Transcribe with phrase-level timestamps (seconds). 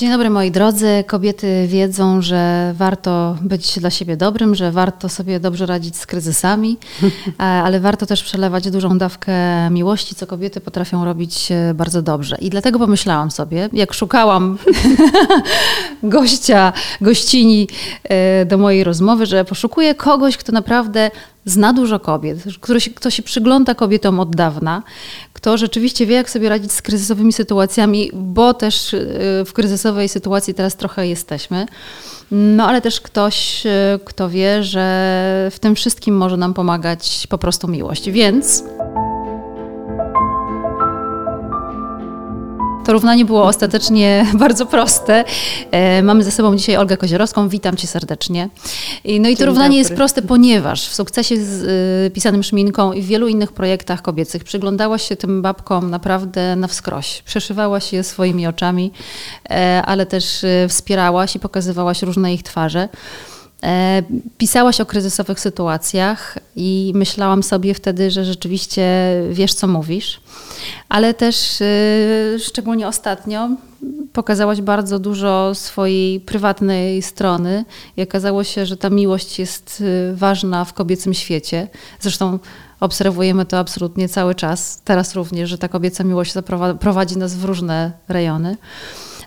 [0.00, 1.04] Dzień dobry moi drodzy.
[1.06, 6.78] Kobiety wiedzą, że warto być dla siebie dobrym, że warto sobie dobrze radzić z kryzysami,
[7.38, 9.34] ale warto też przelewać dużą dawkę
[9.70, 12.36] miłości, co kobiety potrafią robić e, bardzo dobrze.
[12.40, 14.58] I dlatego pomyślałam sobie, jak szukałam
[16.02, 17.68] gościa, gościni
[18.04, 21.10] e, do mojej rozmowy, że poszukuję kogoś, kto naprawdę
[21.44, 24.82] zna dużo kobiet, kto się, kto się przygląda kobietom od dawna,
[25.32, 30.54] kto rzeczywiście wie, jak sobie radzić z kryzysowymi sytuacjami, bo też y, w kryzysowej sytuacji
[30.54, 31.66] teraz trochę jesteśmy.
[32.30, 33.70] No ale też ktoś, y,
[34.04, 38.10] kto wie, że w tym wszystkim może nam pomagać po prostu miłość.
[38.10, 38.64] Więc
[42.84, 45.24] To równanie było ostatecznie bardzo proste.
[45.70, 47.48] E, mamy ze sobą dzisiaj Olgę Kozierowską.
[47.48, 48.48] Witam cię serdecznie.
[49.20, 49.78] No i to równanie dobry.
[49.78, 51.62] jest proste, ponieważ w sukcesie z
[52.06, 56.66] y, pisanym szminką i w wielu innych projektach kobiecych przyglądałaś się tym babkom naprawdę na
[56.66, 57.22] wskroś.
[57.22, 58.92] Przeszywałaś je swoimi oczami,
[59.50, 62.88] e, ale też wspierałaś i pokazywałaś różne ich twarze.
[63.62, 64.02] E,
[64.38, 68.84] pisałaś o kryzysowych sytuacjach i myślałam sobie wtedy, że rzeczywiście
[69.30, 70.20] wiesz, co mówisz,
[70.88, 73.48] ale też e, szczególnie ostatnio
[74.12, 77.64] pokazałaś bardzo dużo swojej prywatnej strony
[77.96, 81.68] i okazało się, że ta miłość jest e, ważna w kobiecym świecie.
[82.00, 82.38] Zresztą
[82.80, 86.34] obserwujemy to absolutnie cały czas, teraz również, że ta kobieca miłość
[86.80, 88.56] prowadzi nas w różne rejony.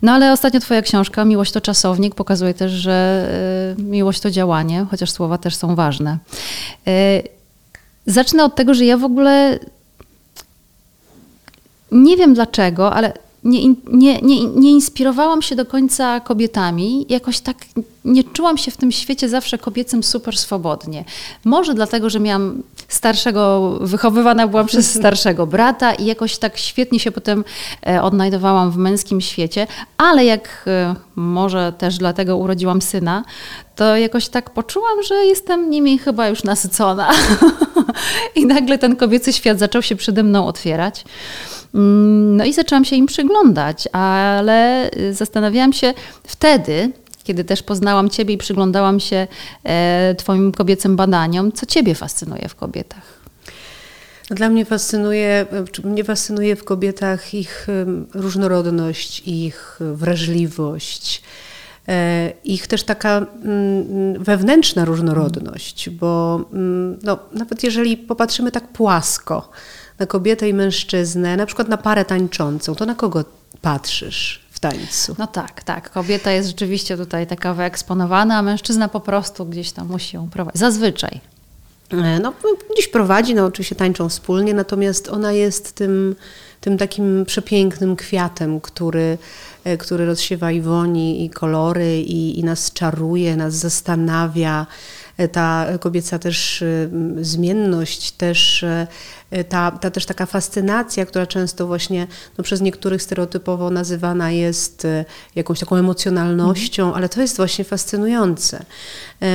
[0.02, 3.27] No ale ostatnio twoja książka, Miłość to czasownik, pokazuje też, że
[3.80, 6.17] y, miłość to działanie, chociaż słowa też są ważne.
[6.88, 7.23] Y,
[8.05, 9.59] zacznę od tego, że ja w ogóle
[11.91, 13.13] nie wiem dlaczego, ale
[13.44, 17.05] nie, nie, nie, nie inspirowałam się do końca kobietami.
[17.09, 17.58] Jakoś tak
[18.05, 21.05] nie czułam się w tym świecie zawsze kobiecym super swobodnie.
[21.45, 27.11] Może dlatego, że miałam starszego, wychowywana byłam przez starszego brata i jakoś tak świetnie się
[27.11, 27.44] potem
[27.88, 33.23] e, odnajdowałam w męskim świecie, ale jak e, może też dlatego urodziłam syna,
[33.75, 37.11] to jakoś tak poczułam, że jestem nimi chyba już nasycona.
[38.35, 41.03] I nagle ten kobiecy świat zaczął się przede mną otwierać.
[41.73, 46.91] Mm, no i zaczęłam się im przyglądać, ale y, zastanawiałam się wtedy,
[47.23, 49.28] kiedy też poznałam Ciebie i przyglądałam się
[49.63, 53.23] e, Twoim kobiecym badaniom, co Ciebie fascynuje w kobietach?
[54.29, 55.45] Dla mnie fascynuje,
[55.83, 57.67] mnie fascynuje w kobietach ich
[58.13, 61.22] różnorodność, ich wrażliwość,
[61.88, 69.50] e, ich też taka mm, wewnętrzna różnorodność, bo mm, no, nawet jeżeli popatrzymy tak płasko,
[70.00, 73.26] na kobietę i mężczyznę, na przykład na parę tańczącą, to na kogo
[73.62, 75.16] patrzysz w tańcu?
[75.18, 75.90] No tak, tak.
[75.90, 80.59] Kobieta jest rzeczywiście tutaj taka wyeksponowana, a mężczyzna po prostu gdzieś tam musi ją prowadzić.
[80.59, 81.22] Zazwyczaj.
[81.92, 82.34] E, no,
[82.74, 86.16] gdzieś prowadzi, no oczywiście tańczą wspólnie, natomiast ona jest tym,
[86.62, 89.18] tym takim przepięknym kwiatem, który,
[89.64, 94.66] e, który rozsiewa i woni, i kolory, i, i nas czaruje, nas zastanawia.
[95.31, 96.63] Ta kobieca też
[97.22, 98.66] zmienność, też
[99.40, 102.07] Y, ta, ta też taka fascynacja, która często właśnie
[102.38, 106.97] no, przez niektórych stereotypowo nazywana jest y, jakąś taką emocjonalnością, mhm.
[106.97, 108.66] ale to jest właśnie fascynujące.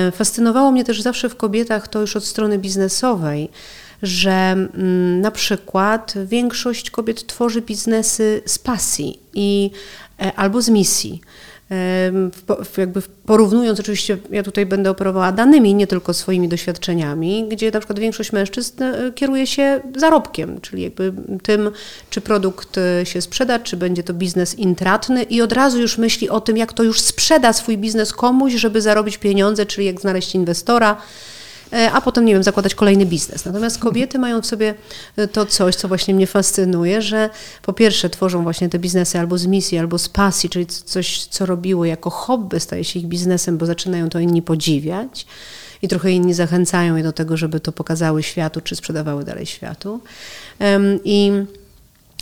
[0.09, 3.51] Y, fascynowało mnie też zawsze w kobietach to już od strony biznesowej,
[4.03, 9.71] że mm, na przykład większość kobiet tworzy biznesy z pasji i,
[10.21, 11.21] e, albo z misji
[12.77, 17.99] jakby porównując, oczywiście ja tutaj będę operowała danymi, nie tylko swoimi doświadczeniami, gdzie na przykład
[17.99, 21.13] większość mężczyzn e, kieruje się zarobkiem, czyli jakby
[21.43, 21.71] tym,
[22.11, 26.29] czy produkt e, się sprzeda, czy będzie to biznes intratny i od razu już myśli
[26.29, 30.35] o tym, jak to już sprzeda swój biznes komuś, żeby zarobić pieniądze, czyli jak znaleźć
[30.35, 30.97] inwestora,
[31.93, 33.45] a potem, nie wiem, zakładać kolejny biznes.
[33.45, 34.75] Natomiast kobiety mają w sobie
[35.17, 37.31] e, to coś, co właśnie mnie fascynuje, że
[37.63, 41.47] po pierwsze tworzą właśnie te biznesy albo z misji, albo z pasji, czyli coś, co
[41.47, 45.27] robiły jako hobby, staje się ich biznesem, bo zaczynają to inni podziwiać
[45.83, 50.01] i trochę inni zachęcają je do tego, żeby to pokazały światu, czy sprzedawały dalej światu.
[51.05, 51.33] I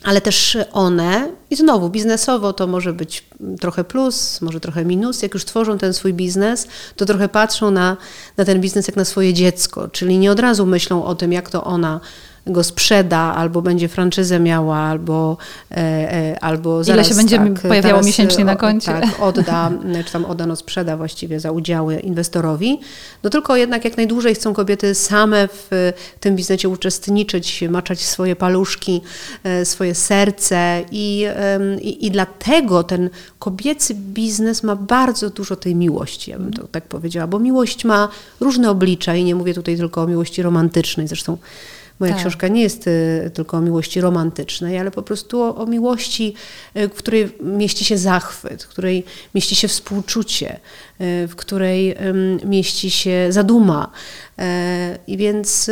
[0.03, 3.25] ale też one, i znowu biznesowo to może być
[3.61, 6.67] trochę plus, może trochę minus, jak już tworzą ten swój biznes,
[6.97, 7.97] to trochę patrzą na,
[8.37, 11.51] na ten biznes jak na swoje dziecko, czyli nie od razu myślą o tym, jak
[11.51, 12.01] to ona
[12.47, 15.37] go sprzeda, albo będzie franczyzę miała, albo,
[15.71, 18.93] e, e, albo zaraz, Ile się będzie tak, pojawiało miesięcznie na koncie.
[18.93, 19.71] Tak, odda,
[20.07, 22.81] czy tam odda, no sprzeda właściwie za udziały inwestorowi.
[23.23, 29.01] No tylko jednak jak najdłużej chcą kobiety same w tym biznesie uczestniczyć, maczać swoje paluszki,
[29.45, 31.27] e, swoje serce i,
[31.81, 36.85] i, i dlatego ten kobiecy biznes ma bardzo dużo tej miłości, ja bym to tak
[36.85, 38.09] powiedziała, bo miłość ma
[38.41, 41.39] różne oblicza i nie mówię tutaj tylko o miłości romantycznej, zresztą
[42.01, 42.21] Moja tak.
[42.21, 46.35] książka nie jest y, tylko o miłości romantycznej, ale po prostu o, o, miłości,
[46.77, 49.05] y, w której mieści się zachwyt, w której
[49.35, 50.61] mieści się współczucie,
[51.01, 51.97] y, w której
[52.45, 53.91] mieści się zaduma.
[55.07, 55.71] I więc,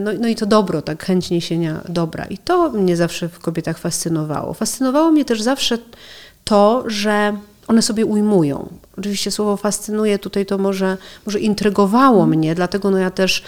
[0.00, 2.24] no, no, i to dobro, tak chęć niesienia dobra.
[2.24, 4.54] I to mnie zawsze w kobietach fascynowało.
[4.54, 5.78] Fascynowało mnie też zawsze
[6.44, 7.36] to, że
[7.68, 8.68] one sobie ujmują.
[8.98, 10.96] Oczywiście słowo fascynuje tutaj to może,
[11.26, 13.42] może intrygowało mnie, dlatego no ja też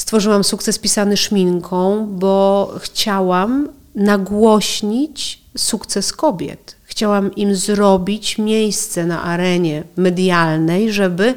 [0.00, 6.76] stworzyłam sukces pisany szminką, bo chciałam nagłośnić sukces kobiet.
[6.84, 11.34] Chciałam im zrobić miejsce na arenie medialnej, żeby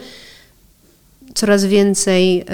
[1.34, 2.46] coraz więcej y,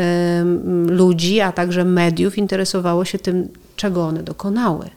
[0.92, 4.90] ludzi, a także mediów interesowało się tym, czego one dokonały.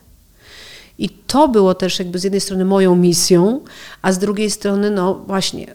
[0.99, 3.61] I to było też jakby z jednej strony moją misją,
[4.03, 5.75] a z drugiej strony, no właśnie,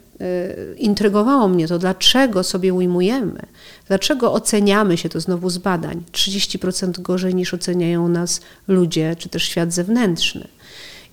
[0.78, 3.42] intrygowało mnie to, dlaczego sobie ujmujemy,
[3.88, 6.04] dlaczego oceniamy się to znowu z badań.
[6.12, 10.48] 30% gorzej niż oceniają nas ludzie, czy też świat zewnętrzny.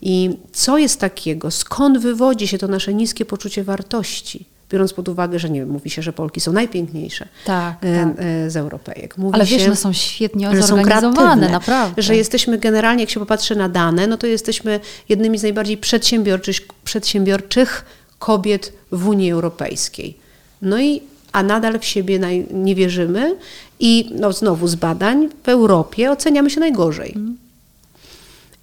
[0.02, 4.46] I co jest takiego, skąd wywodzi się to nasze niskie poczucie wartości?
[4.70, 8.14] biorąc pod uwagę, że nie wiem, mówi się, że Polki są najpiękniejsze tak, e, tak.
[8.18, 9.18] E, z Europejek.
[9.18, 12.02] Mówi Ale wiesz, się, one są świetnie zorganizowane, naprawdę.
[12.02, 16.60] Że jesteśmy generalnie, jak się popatrzy na dane, no to jesteśmy jednymi z najbardziej przedsiębiorczych,
[16.84, 17.84] przedsiębiorczych
[18.24, 20.18] kobiet w Unii Europejskiej.
[20.62, 23.36] No i a nadal w siebie nie wierzymy
[23.80, 27.12] i no znowu z badań w Europie oceniamy się najgorzej.
[27.16, 27.36] Mm.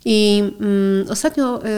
[0.05, 1.69] I mm, ostatnio y,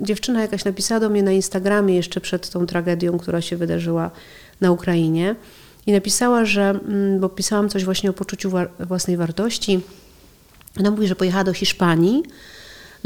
[0.00, 4.10] dziewczyna jakaś napisała do mnie na Instagramie jeszcze przed tą tragedią, która się wydarzyła
[4.60, 5.34] na Ukrainie.
[5.86, 9.80] I napisała, że, mm, bo pisałam coś właśnie o poczuciu wa własnej wartości.
[10.80, 12.22] Ona mówi, że pojechała do Hiszpanii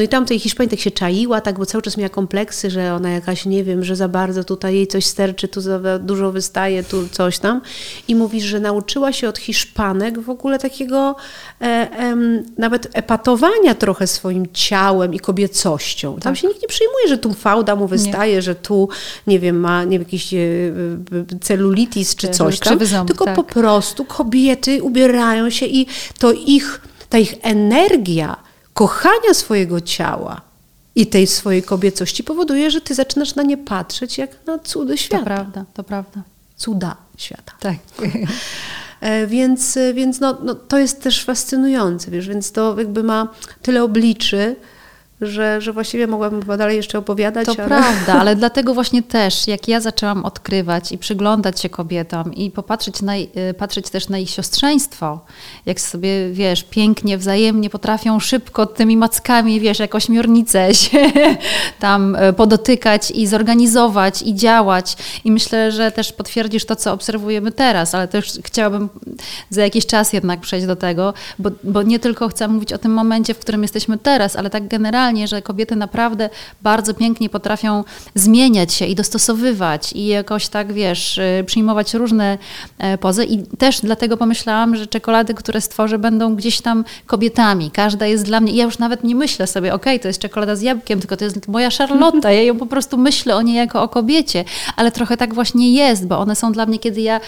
[0.00, 2.94] no i tam tej Hiszpanii tak się czaiła, tak, bo cały czas miała kompleksy, że
[2.94, 6.84] ona jakaś, nie wiem, że za bardzo tutaj jej coś sterczy, tu za dużo wystaje,
[6.84, 7.60] tu coś tam.
[8.08, 11.16] I mówi, że nauczyła się od Hiszpanek w ogóle takiego
[11.60, 12.16] e, e,
[12.58, 16.12] nawet epatowania trochę swoim ciałem i kobiecością.
[16.12, 16.36] Tam tak.
[16.36, 18.42] się nikt nie przyjmuje, że tu fałda mu wystaje, nie.
[18.42, 18.88] że tu,
[19.26, 20.38] nie wiem, ma nie wiem, jakiś e,
[21.40, 23.36] celulitis czy coś tam, ząb, tylko tak.
[23.36, 25.86] po prostu kobiety ubierają się i
[26.18, 28.49] to ich, ta ich energia
[28.80, 30.40] kochania swojego ciała
[30.94, 35.18] i tej swojej kobiecości powoduje, że ty zaczynasz na nie patrzeć jak na cudy świata.
[35.18, 36.22] To prawda, to prawda.
[36.56, 37.52] Cuda świata.
[37.60, 37.76] Tak.
[39.00, 43.28] E, więc więc no, no, to jest też fascynujące, wiesz, więc to jakby ma
[43.62, 44.56] tyle obliczy,
[45.20, 47.46] że, że właściwie mogłabym chyba dalej jeszcze opowiadać.
[47.46, 47.66] To ale...
[47.66, 53.02] prawda, ale dlatego właśnie też, jak ja zaczęłam odkrywać i przyglądać się kobietom i popatrzeć
[53.02, 53.28] na, y,
[53.58, 55.20] patrzeć też na ich siostrzeństwo,
[55.66, 61.12] jak sobie, wiesz, pięknie, wzajemnie potrafią szybko tymi mackami, wiesz, jak ośmiornice się
[61.78, 64.96] tam y, podotykać i zorganizować i działać.
[65.24, 68.88] I myślę, że też potwierdzisz to, co obserwujemy teraz, ale też chciałabym
[69.50, 72.92] za jakiś czas jednak przejść do tego, bo, bo nie tylko chcę mówić o tym
[72.92, 76.30] momencie, w którym jesteśmy teraz, ale tak generalnie że kobiety naprawdę
[76.62, 77.84] bardzo pięknie potrafią
[78.14, 82.38] zmieniać się i dostosowywać i jakoś tak, wiesz, y, przyjmować różne
[82.78, 83.24] e, pozy.
[83.24, 87.70] I też dlatego pomyślałam, że czekolady, które stworzę, będą gdzieś tam kobietami.
[87.70, 90.56] Każda jest dla mnie, ja już nawet nie myślę sobie, okej, okay, to jest czekolada
[90.56, 93.82] z jabłkiem, tylko to jest moja Charlotta, ja ją po prostu myślę o niej jako
[93.82, 94.44] o kobiecie,
[94.76, 97.20] ale trochę tak właśnie jest, bo one są dla mnie, kiedy ja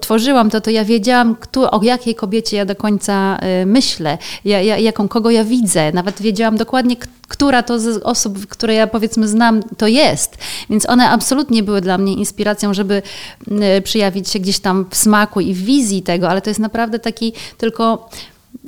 [0.00, 4.60] tworzyłam to, to ja wiedziałam, kto, o jakiej kobiecie ja do końca y, myślę, ja,
[4.60, 6.96] ja, jaką, kogo ja widzę, nawet wiedziałam dokładnie,
[7.28, 10.38] która to z osób, które ja powiedzmy znam, to jest.
[10.70, 13.02] Więc one absolutnie były dla mnie inspiracją, żeby
[13.84, 17.32] przyjawić się gdzieś tam w smaku i w wizji tego, ale to jest naprawdę taki
[17.58, 18.08] tylko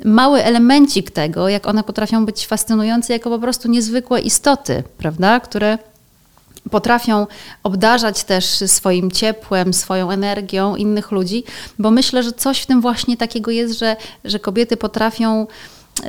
[0.05, 5.77] mały elemencik tego, jak one potrafią być fascynujące jako po prostu niezwykłe istoty, prawda, które
[6.71, 7.27] potrafią
[7.63, 11.43] obdarzać też swoim ciepłem, swoją energią innych ludzi,
[11.79, 13.95] bo myślę, że coś w tym właśnie takiego jest, że,
[14.25, 15.47] że kobiety potrafią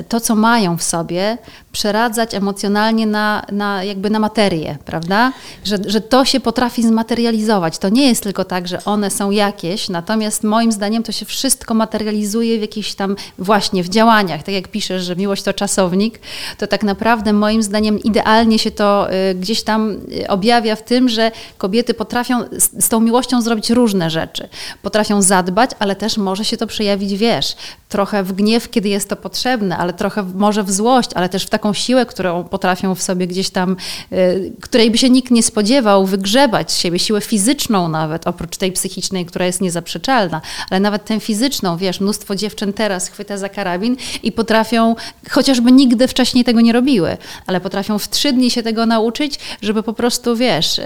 [0.09, 1.39] to, co mają w sobie,
[1.73, 5.33] przeradzać emocjonalnie na, na, jakby na materię, prawda?
[5.65, 7.79] Że, że to się potrafi zmaterializować.
[7.79, 11.75] To nie jest tylko tak, że one są jakieś, natomiast moim zdaniem to się wszystko
[11.75, 14.43] materializuje w jakichś tam właśnie w działaniach.
[14.43, 16.21] Tak jak piszesz, że miłość to czasownik,
[16.59, 21.09] to tak naprawdę moim zdaniem idealnie się to y, gdzieś tam y, objawia w tym,
[21.09, 24.49] że kobiety potrafią z, z tą miłością zrobić różne rzeczy.
[24.83, 27.57] Potrafią zadbać, ale też może się to przejawić, wiesz,
[27.89, 31.51] trochę w gniew, kiedy jest to potrzebne, ale trochę może w złość, ale też w
[31.51, 33.77] taką siłę, którą potrafią w sobie gdzieś tam,
[34.13, 38.73] y, której by się nikt nie spodziewał, wygrzebać z siebie, siłę fizyczną nawet, oprócz tej
[38.73, 43.97] psychicznej, która jest niezaprzeczalna, ale nawet tę fizyczną, wiesz, mnóstwo dziewczyn teraz chwyta za karabin
[44.23, 44.97] i potrafią,
[45.31, 47.17] chociażby nigdy wcześniej tego nie robiły,
[47.47, 50.83] ale potrafią w trzy dni się tego nauczyć, żeby po prostu, wiesz, y,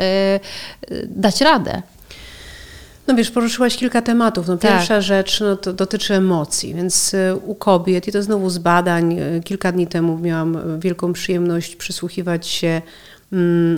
[0.90, 1.82] y, dać radę.
[3.06, 4.48] No wiesz, poruszyłaś kilka tematów.
[4.48, 4.70] No, tak.
[4.70, 9.18] pierwsza rzecz no, to dotyczy emocji, więc y, u kobiet, i to znowu z badań,
[9.18, 12.82] y, kilka dni temu miałam wielką przyjemność przysłuchiwać się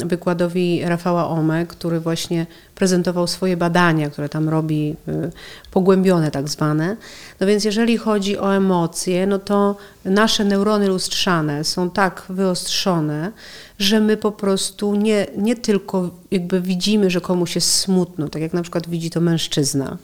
[0.05, 5.31] wykładowi Rafała Ome, który właśnie prezentował swoje badania, które tam robi, y,
[5.71, 6.97] pogłębione tak zwane.
[7.41, 13.33] No więc jeżeli chodzi o emocje, no to nasze neurony lustrzane są tak wyostrzone,
[13.79, 18.53] że my po prostu nie, nie tylko jakby widzimy, że komuś jest smutno, tak jak
[18.53, 19.97] na przykład widzi to mężczyzna,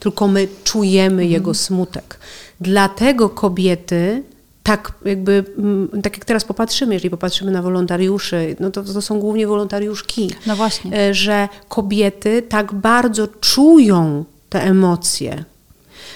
[0.00, 1.30] tylko my czujemy mhm.
[1.30, 2.18] jego smutek.
[2.60, 4.22] Dlatego kobiety
[4.66, 9.20] tak jakby, mm, tak jak teraz popatrzymy, jeżeli popatrzymy na wolontariuszy, no to, to są
[9.20, 10.30] głównie wolontariuszki.
[10.46, 10.98] No właśnie.
[10.98, 15.44] E, że kobiety tak bardzo czują te emocje,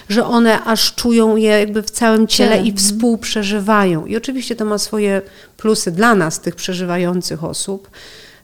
[0.09, 2.77] że one aż czują je jakby w całym ciele i mhm.
[2.77, 4.05] współprzeżywają.
[4.05, 5.21] I oczywiście to ma swoje
[5.57, 7.89] plusy dla nas, tych przeżywających osób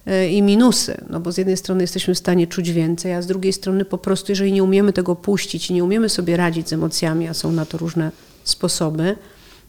[0.05, 3.27] e, i minusy, no bo z jednej strony jesteśmy w stanie czuć więcej, a z
[3.27, 6.73] drugiej strony po prostu, jeżeli nie umiemy tego puścić i nie umiemy sobie radzić z
[6.73, 8.11] emocjami, a są na to różne
[8.43, 9.15] sposoby,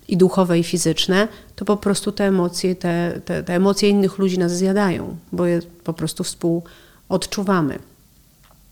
[0.08, 4.38] i duchowe, i fizyczne, to po prostu te emocje, te, te, te emocje innych ludzi
[4.38, 7.78] nas zjadają, bo je po prostu współodczuwamy.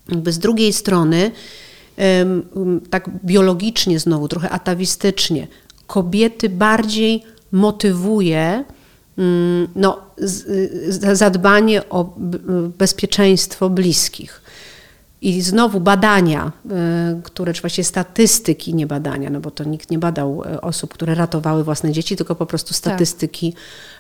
[0.09, 1.31] Jakby z drugiej strony,
[2.91, 5.49] tak biologicznie znowu, trochę atawistycznie,
[5.87, 8.65] kobiety bardziej motywuje
[9.19, 10.01] mm, no,
[11.13, 12.15] zadbanie o
[12.79, 14.43] bezpieczeństwo bliskich.
[15.23, 16.53] I znowu badania,
[17.19, 20.95] y, które, czy właściwie statystyki, nie badania, no bo to nikt nie badał y, osób,
[20.95, 22.77] które ratowały własne dzieci, tylko po prostu tak.
[22.77, 23.55] statystyki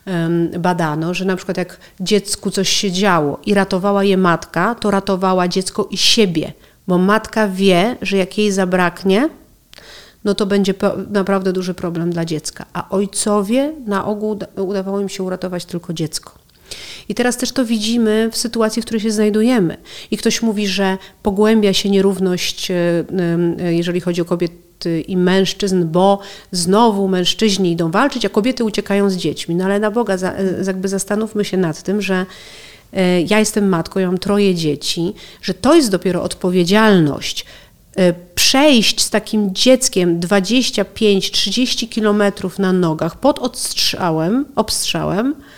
[0.04, 0.58] tak.
[0.58, 5.48] badano, że na przykład jak dziecku coś się działo i ratowała je matka, to ratowała
[5.48, 6.52] dziecko i siebie,
[6.88, 9.28] bo matka wie, że jak jej zabraknie,
[10.24, 10.74] no to będzie
[11.10, 12.66] naprawdę duży problem dla dziecka.
[12.72, 16.45] A ojcowie na ogół udawało im się uratować tylko dziecko.
[17.08, 19.76] I teraz też to widzimy w sytuacji, w której się znajdujemy.
[20.10, 22.74] I ktoś mówi, że pogłębia się nierówność, e,
[23.60, 26.18] e, jeżeli chodzi o kobiety i mężczyzn, bo
[26.52, 29.54] znowu mężczyźni idą walczyć, a kobiety uciekają z dziećmi.
[29.54, 32.26] No ale na Boga, e, jakby zastanówmy się nad tym, że
[33.26, 37.44] ja jestem matką, ja mam troje dzieci, że to jest dopiero odpowiedzialność
[38.34, 45.55] przejść z takim dzieckiem 25-30 kilometrów na nogach pod odstrzałem, obstrzałem, Y,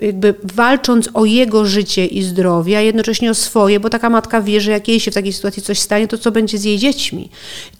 [0.00, 4.60] jakby walcząc o jego życie i zdrowie, a jednocześnie o swoje, bo taka matka wie,
[4.60, 7.30] że jak jej się w takiej sytuacji coś stanie, to co będzie z jej dziećmi.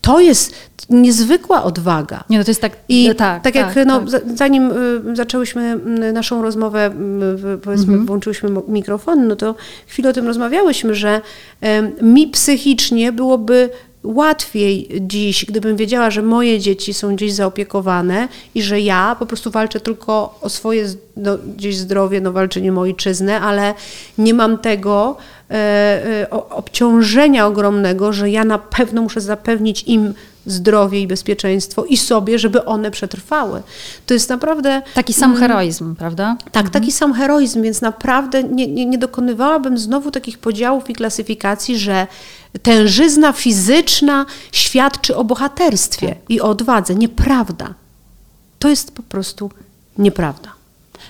[0.01, 0.55] To jest
[0.91, 2.25] niezwykła odwaga.
[2.31, 4.23] Nie, no to jest tak, I tak, tak jak tak, no, tak.
[4.35, 4.71] zanim
[5.13, 5.79] y, zaczęłyśmy
[6.13, 6.91] naszą rozmowę,
[7.63, 8.07] powiedzmy, mhm.
[8.07, 9.55] włączyłyśmy mikrofon, no to
[9.87, 11.21] chwilę o tym rozmawiałyśmy, że
[12.03, 13.71] mi psychicznie byłoby
[14.07, 19.51] łatwiej dziś, gdybym wiedziała, że moje dzieci są gdzieś zaopiekowane i że ja po prostu
[19.51, 20.87] walczę tylko o swoje
[21.17, 23.75] no, gdzieś zdrowie, no walczę nie o ojczyznę, ale
[24.19, 25.17] nie mam tego
[25.51, 25.55] e,
[26.23, 30.15] e, obciążenia ogromnego, że ja na pewno muszę zapewnić im
[30.47, 33.63] zdrowie i bezpieczeństwo i sobie, żeby one przetrwały.
[34.07, 34.83] To jest naprawdę...
[34.95, 36.37] Taki sam mm, heroizm, prawda?
[36.45, 36.73] Tak, mhm.
[36.73, 42.07] taki sam heroizm, więc naprawdę nie, nie, nie dokonywałabym znowu takich podziałów i klasyfikacji, że
[42.63, 46.19] tężyzna fizyczna świadczy o bohaterstwie tak.
[46.29, 46.95] i o odwadze.
[46.95, 47.75] Nieprawda.
[48.59, 49.51] To jest po prostu
[49.99, 50.56] nieprawda.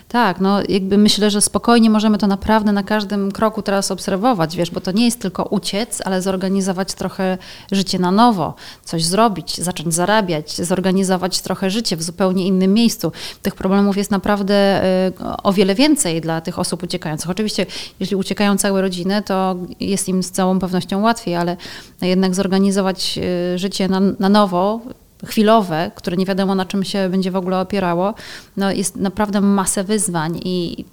[0.08, 4.70] Tak, no jakby myślę, że spokojnie możemy to naprawdę na każdym kroku teraz obserwować, wiesz,
[4.70, 7.38] bo to nie jest tylko uciec, ale zorganizować trochę
[7.72, 13.12] życie na nowo, coś zrobić, zacząć zarabiać, zorganizować trochę życie w zupełnie innym miejscu.
[13.42, 17.30] Tych problemów jest naprawdę y, o wiele więcej dla tych osób uciekających.
[17.30, 17.66] Oczywiście,
[18.00, 21.56] jeśli uciekają całe rodziny, to jest im z całą pewnością łatwiej, ale
[22.02, 23.18] jednak zorganizować
[23.54, 24.80] y, życie na, na nowo,
[25.26, 28.14] chwilowe, które nie wiadomo na czym się będzie w ogóle opierało,
[28.56, 30.84] no jest naprawdę masę wyzwań i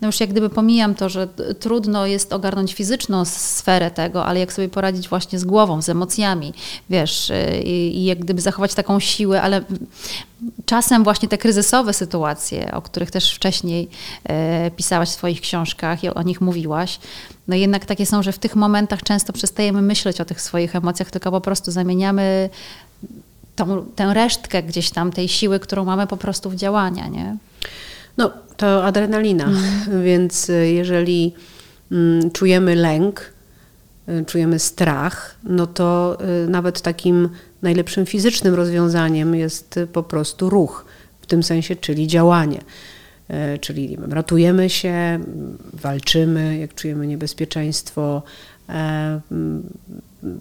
[0.00, 1.28] no już jak gdyby pomijam to, że
[1.60, 6.52] trudno jest ogarnąć fizyczną sferę tego, ale jak sobie poradzić właśnie z głową, z emocjami,
[6.90, 7.32] wiesz,
[7.64, 9.64] i, i jak gdyby zachować taką siłę, ale
[10.64, 13.88] czasem właśnie te kryzysowe sytuacje, o których też wcześniej
[14.24, 16.98] e, pisałaś w swoich książkach i o nich mówiłaś,
[17.48, 21.10] no jednak takie są, że w tych momentach często przestajemy myśleć o tych swoich emocjach,
[21.10, 22.50] tylko po prostu zamieniamy
[23.56, 27.36] tą, tę resztkę gdzieś tam tej siły, którą mamy po prostu w działania, nie?
[28.16, 30.04] No, to adrenalina, mm.
[30.06, 31.34] więc y, jeżeli
[31.92, 33.32] mm, czujemy lęk,
[34.08, 37.28] y, czujemy strach, no to y, nawet takim
[37.62, 40.84] najlepszym fizycznym rozwiązaniem jest po prostu ruch,
[41.20, 42.60] w tym sensie, czyli działanie.
[43.60, 45.18] Czyli wiem, ratujemy się,
[45.72, 48.22] walczymy, jak czujemy niebezpieczeństwo,
[48.68, 49.20] e,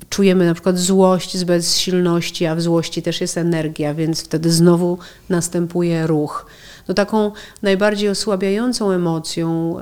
[0.10, 4.98] czujemy na przykład złość z bezsilności, a w złości też jest energia, więc wtedy znowu
[5.30, 6.46] następuje ruch.
[6.88, 9.78] No taką najbardziej osłabiającą emocją,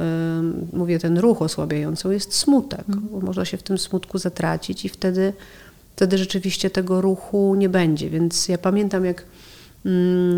[0.73, 3.07] mówię ten ruch osłabiającą, jest smutek, mm.
[3.11, 5.33] bo można się w tym smutku zatracić i wtedy,
[5.95, 8.09] wtedy rzeczywiście tego ruchu nie będzie.
[8.09, 9.25] Więc ja pamiętam, jak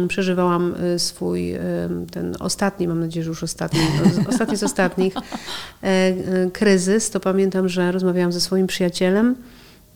[0.08, 1.60] przeżywałam y, swój, y,
[2.12, 3.80] ten ostatni, mam nadzieję, że już ostatni,
[4.30, 6.16] ostatni z ostatnich, e, e,
[6.54, 9.36] kryzys, to pamiętam, że rozmawiałam ze swoim przyjacielem,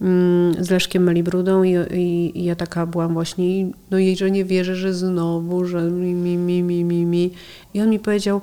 [0.02, 4.46] mm, z Leszkiem Melibrudą i, i, i, ja taka byłam właśnie, no i że nie
[4.46, 7.32] wierzę, że znowu, że mi, mi, mi, mi, mi, mi.
[7.74, 8.42] I on mi powiedział,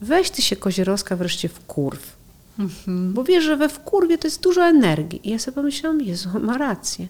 [0.00, 2.19] weź ty się Kozierowska wreszcie w kurw.
[2.60, 3.12] Mhm.
[3.12, 5.28] Bo wiesz, że we wkurwie to jest dużo energii.
[5.28, 7.06] I ja sobie pomyślałam, Jezu, ma rację.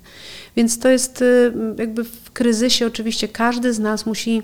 [0.57, 4.43] Więc to jest y, jakby w kryzysie oczywiście każdy z nas musi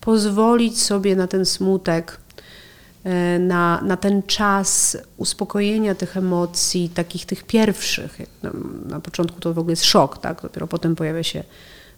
[0.00, 2.20] pozwolić sobie na ten smutek,
[3.06, 8.18] y, na, na ten czas uspokojenia tych emocji, takich tych pierwszych.
[8.42, 8.50] Na,
[8.88, 10.42] na początku to w ogóle jest szok, tak?
[10.42, 11.44] dopiero potem pojawia się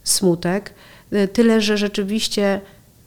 [0.05, 0.75] smutek.
[1.12, 2.61] Y, tyle, że rzeczywiście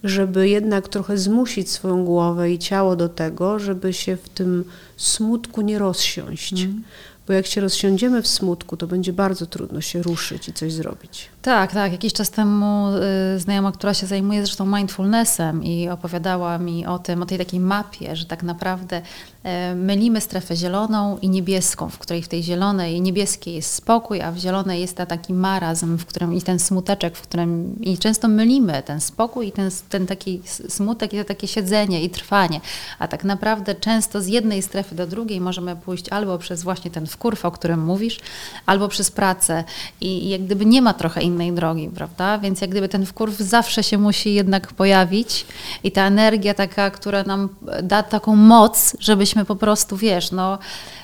[0.04, 4.66] żeby jednak trochę zmusić swoją głowę i ciało do tego, żeby się w tym
[4.98, 6.54] smutku nie rozsiąść.
[6.54, 6.84] Mm.
[7.28, 11.30] Bo jak się rozsiądziemy w smutku, to będzie bardzo trudno się ruszyć i coś zrobić.
[11.44, 11.92] Tak, tak.
[11.92, 12.88] Jakiś czas temu
[13.36, 17.60] y, znajoma, która się zajmuje zresztą mindfulnessem i opowiadała mi o tym, o tej takiej
[17.60, 22.96] mapie, że tak naprawdę y, mylimy strefę zieloną i niebieską, w której w tej zielonej
[22.96, 26.60] i niebieskiej jest spokój, a w zielonej jest ta taki marazm, w którym i ten
[26.60, 31.24] smuteczek, w którym i często mylimy ten spokój i ten, ten taki smutek i to
[31.24, 32.62] takie siedzenie i trwanie.
[33.00, 37.08] A tak naprawdę często z jednej strefy do drugiej możemy pójść albo przez właśnie ten
[37.08, 38.20] wkurw, o którym mówisz,
[38.66, 39.64] albo przez pracę
[40.02, 42.38] i, i jak gdyby nie ma trochę drogi, prawda?
[42.38, 45.46] Więc jak gdyby ten wkurw zawsze się musi jednak pojawić
[45.84, 47.50] i ta energia taka, która nam
[47.84, 50.58] da taką moc, żebyśmy po prostu, wiesz, no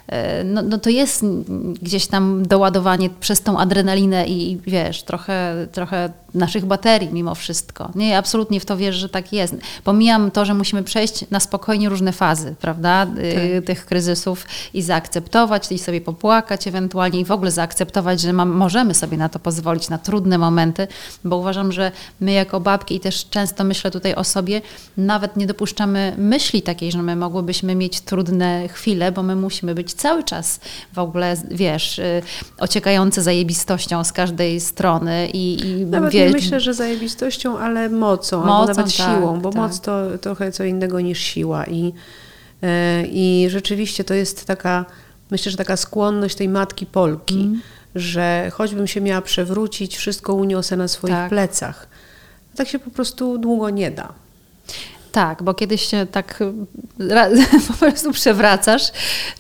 [0.10, 1.26] E, no, no to jest
[1.82, 7.92] gdzieś tam doładowanie przez tą adrenalinę i, i wiesz, trochę, trochę naszych baterii mimo wszystko.
[7.96, 9.56] Nie, absolutnie w to wierzę, że tak jest.
[9.84, 13.66] Pomijam to, że musimy przejść na spokojnie różne fazy, prawda, y, tak.
[13.66, 18.94] tych kryzysów i zaakceptować i sobie popłakać ewentualnie i w ogóle zaakceptować, że mam, możemy
[18.94, 20.88] sobie na to pozwolić, na trudne momenty,
[21.24, 24.62] bo uważam, że my jako babki i też często myślę tutaj o sobie,
[24.98, 29.94] nawet nie dopuszczamy myśli takiej, że my mogłybyśmy mieć trudne chwile, bo my musimy być
[29.94, 30.60] cały czas
[30.94, 32.22] w ogóle, wiesz, y,
[32.58, 35.30] ociekające zajebistością z każdej strony.
[35.34, 36.26] I, i nawet wie...
[36.26, 39.62] nie myślę, że zajebistością, ale mocą, mocą albo nawet tak, siłą, bo tak.
[39.62, 41.66] moc to trochę co innego niż siła.
[41.66, 42.70] I, yy,
[43.12, 44.86] I rzeczywiście to jest taka,
[45.32, 47.62] myślę, że taka skłonność tej matki Polki, mm.
[47.96, 51.30] Że choćbym się miała przewrócić, wszystko uniosę na swoich tak.
[51.30, 51.88] plecach.
[52.56, 54.14] Tak się po prostu długo nie da.
[55.12, 56.40] Tak, bo kiedyś się tak
[57.68, 58.84] po prostu przewracasz,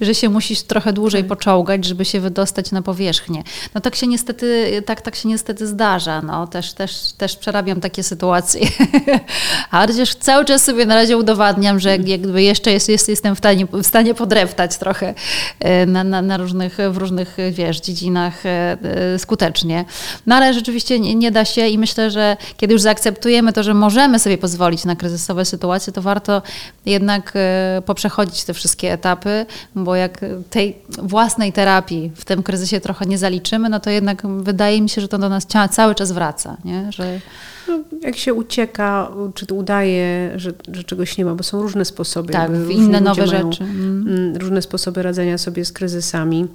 [0.01, 1.29] że się musisz trochę dłużej tak.
[1.29, 3.43] poczołgać, żeby się wydostać na powierzchnię.
[3.75, 6.21] No tak się niestety, tak, tak się niestety zdarza.
[6.21, 8.67] No, też, też, też przerabiam takie sytuacje.
[9.71, 13.38] A chociaż cały czas sobie na razie udowadniam, że jakby jeszcze jest, jest, jestem w
[13.38, 15.13] stanie, w stanie podreptać trochę
[15.60, 18.77] e, na, na, na różnych, w różnych wiesz, dziedzinach e,
[19.13, 19.86] e, skutecznie.
[20.25, 23.73] No ale rzeczywiście nie, nie da się i myślę, że kiedy już zaakceptujemy to, że
[23.73, 26.41] możemy sobie pozwolić na kryzysowe sytuacje, sytuację, to warto
[26.85, 29.45] jednak e, poprzechodzić te wszystkie etapy,
[29.75, 34.81] bo jak tej własnej terapii w tym kryzysie trochę nie zaliczymy, no to jednak wydaje
[34.81, 36.57] mi się, że to do nas cały czas wraca.
[36.65, 36.91] Nie?
[36.91, 37.19] Że...
[37.67, 41.85] No, jak się ucieka, czy to udaje, że, że czegoś nie ma, bo są różne
[41.85, 42.33] sposoby.
[42.33, 43.63] Tak, inne nowe rzeczy.
[43.63, 44.37] Mm.
[44.37, 46.47] Różne sposoby radzenia sobie z kryzysami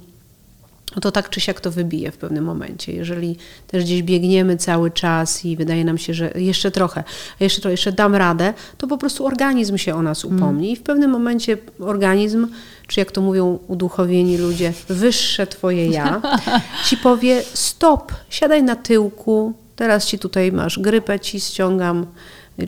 [0.95, 2.93] no to tak czy siak to wybije w pewnym momencie.
[2.93, 7.03] Jeżeli też gdzieś biegniemy cały czas i wydaje nam się, że jeszcze trochę,
[7.39, 10.37] jeszcze trochę, jeszcze dam radę, to po prostu organizm się o nas mm.
[10.37, 12.47] upomni i w pewnym momencie organizm,
[12.87, 16.21] czy jak to mówią uduchowieni ludzie, wyższe twoje ja,
[16.87, 22.05] ci powie stop, siadaj na tyłku, teraz ci tutaj masz grypę, ci ściągam,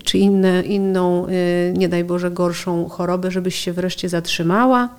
[0.04, 4.90] czy inne, inną, y, nie daj Boże, gorszą chorobę, żebyś się wreszcie zatrzymała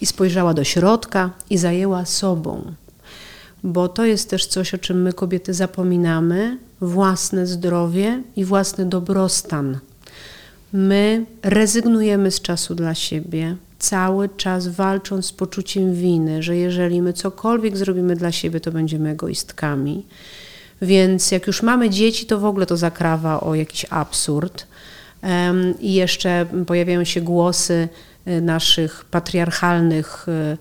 [0.00, 2.72] i spojrzała do środka i zajęła sobą.
[3.62, 9.78] Bo to jest też coś, o czym my kobiety zapominamy: własne zdrowie i własny dobrostan.
[10.72, 17.12] My rezygnujemy z czasu dla siebie, cały czas walcząc z poczuciem winy, że jeżeli my
[17.12, 20.06] cokolwiek zrobimy dla siebie, to będziemy egoistkami.
[20.82, 24.66] Więc jak już mamy dzieci, to w ogóle to zakrawa o jakiś absurd.
[25.80, 27.88] I jeszcze pojawiają się głosy,
[28.26, 30.56] naszych patriarchalnych y,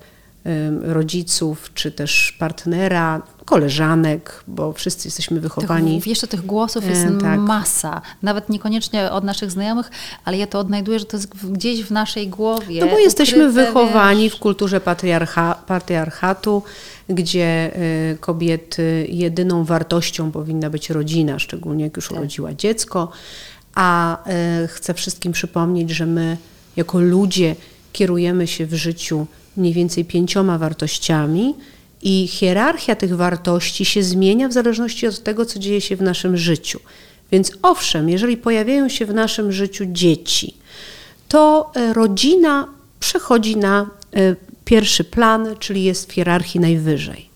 [0.81, 5.97] rodziców, czy też partnera, koleżanek, bo wszyscy jesteśmy wychowani.
[5.97, 7.39] Tych, jeszcze tych głosów jest e, tak.
[7.39, 8.01] masa.
[8.21, 9.91] Nawet niekoniecznie od naszych znajomych,
[10.25, 12.81] ale ja to odnajduję, że to jest gdzieś w naszej głowie.
[12.81, 14.35] No bo jesteśmy ukryte, wychowani wiesz...
[14.35, 16.63] w kulturze patriarcha, patriarchatu,
[17.09, 17.71] gdzie
[18.13, 22.17] y, kobiety jedyną wartością powinna być rodzina, szczególnie jak już tak.
[22.17, 23.11] urodziła dziecko.
[23.75, 24.17] A
[24.63, 26.37] y, chcę wszystkim przypomnieć, że my
[26.79, 27.55] jako ludzie
[27.91, 31.55] kierujemy się w życiu mniej więcej pięcioma wartościami
[32.01, 36.37] i hierarchia tych wartości się zmienia w zależności od tego, co dzieje się w naszym
[36.37, 36.79] życiu.
[37.31, 40.57] Więc owszem, jeżeli pojawiają się w naszym życiu dzieci,
[41.27, 42.67] to e, rodzina
[42.99, 47.29] przechodzi na e, pierwszy plan, czyli jest w hierarchii najwyżej.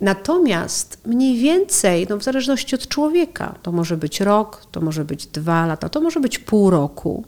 [0.00, 5.26] Natomiast mniej więcej, no w zależności od człowieka, to może być rok, to może być
[5.26, 7.24] dwa lata, to może być pół roku,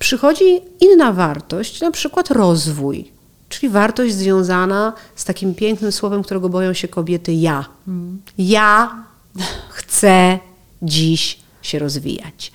[0.00, 3.10] przychodzi inna wartość, na przykład rozwój,
[3.48, 7.64] czyli wartość związana z takim pięknym słowem, którego boją się kobiety ja.
[8.38, 9.04] Ja
[9.70, 10.38] chcę
[10.82, 12.52] dziś się rozwijać.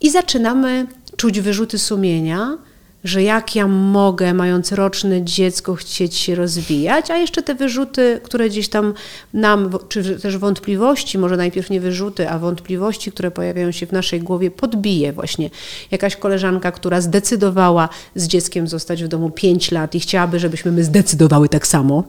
[0.00, 2.58] I zaczynamy czuć wyrzuty sumienia,
[3.04, 8.48] że jak ja mogę, mając roczne dziecko, chcieć się rozwijać, a jeszcze te wyrzuty, które
[8.48, 8.94] gdzieś tam
[9.34, 14.20] nam, czy też wątpliwości, może najpierw nie wyrzuty, a wątpliwości, które pojawiają się w naszej
[14.20, 15.50] głowie, podbije właśnie
[15.90, 20.84] jakaś koleżanka, która zdecydowała z dzieckiem zostać w domu 5 lat i chciałaby, żebyśmy my
[20.84, 22.04] zdecydowały tak samo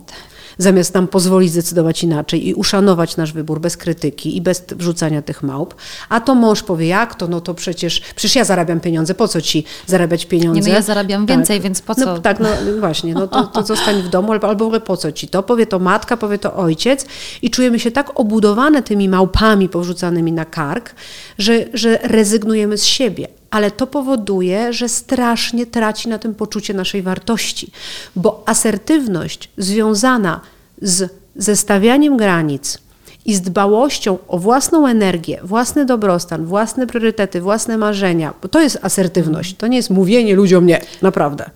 [0.62, 5.44] zamiast nam pozwolić zdecydować inaczej i uszanować nasz wybór bez krytyki i bez wrzucania tych
[5.44, 5.76] małp.
[6.10, 7.28] A to mąż powie, jak to?
[7.28, 10.62] No to przecież, przecież ja zarabiam pieniądze, po co ci zarabiać pieniądze?
[10.62, 11.38] Nie, no ja zarabiam tak.
[11.38, 12.14] więcej, więc po no co?
[12.14, 15.28] No, tak, no właśnie, no to, to zostań w domu, albo, albo po co ci
[15.28, 15.44] to?
[15.44, 17.06] Powie to matka, powie to ojciec
[17.42, 20.96] i czujemy się tak obudowane tymi małpami powrzucanymi na kark,
[21.38, 27.02] że, że rezygnujemy z siebie ale to powoduje, że strasznie traci na tym poczucie naszej
[27.02, 27.72] wartości,
[28.16, 30.42] bo asertywność związana
[30.82, 32.78] z zestawianiem granic
[33.26, 38.80] i z dbałością o własną energię, własny dobrostan, własne priorytety, własne marzenia, bo to jest
[38.82, 41.50] asertywność, to nie jest mówienie ludziom nie, naprawdę.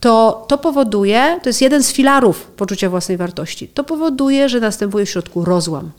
[0.00, 5.06] To, to powoduje, to jest jeden z filarów poczucia własnej wartości, to powoduje, że następuje
[5.06, 5.90] w środku rozłam.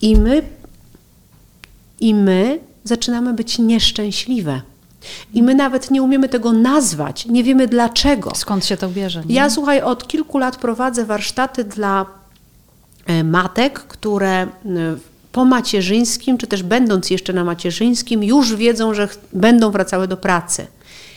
[0.00, 0.42] I my,
[2.00, 4.60] i my zaczynamy być nieszczęśliwe.
[5.34, 8.34] I my nawet nie umiemy tego nazwać, nie wiemy dlaczego.
[8.34, 9.22] Skąd się to bierze?
[9.26, 9.34] Nie?
[9.34, 12.06] Ja słuchaj, od kilku lat prowadzę warsztaty dla
[13.06, 14.48] e, matek, które e,
[15.32, 20.66] po macierzyńskim, czy też będąc jeszcze na macierzyńskim, już wiedzą, że będą wracały do pracy.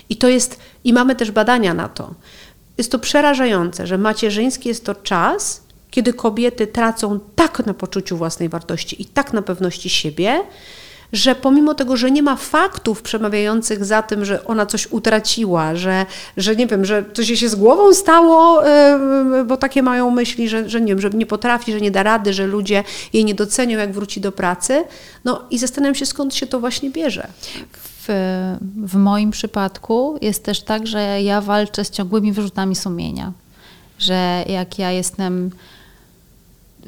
[0.09, 2.13] I to jest, i mamy też badania na to.
[2.77, 8.49] Jest to przerażające, że macierzyński jest to czas, kiedy kobiety tracą tak na poczuciu własnej
[8.49, 10.41] wartości i tak na pewności siebie,
[11.13, 16.05] że pomimo tego, że nie ma faktów przemawiających za tym, że ona coś utraciła, że,
[16.37, 18.61] że nie wiem, że coś się z głową stało,
[19.45, 22.33] bo takie mają myśli, że, że nie wiem, że nie potrafi, że nie da rady,
[22.33, 24.83] że ludzie jej nie docenią, jak wróci do pracy.
[25.25, 27.27] No i zastanawiam się, skąd się to właśnie bierze.
[27.81, 28.09] W,
[28.75, 33.31] w moim przypadku jest też tak, że ja walczę z ciągłymi wyrzutami sumienia.
[33.99, 35.51] Że jak ja jestem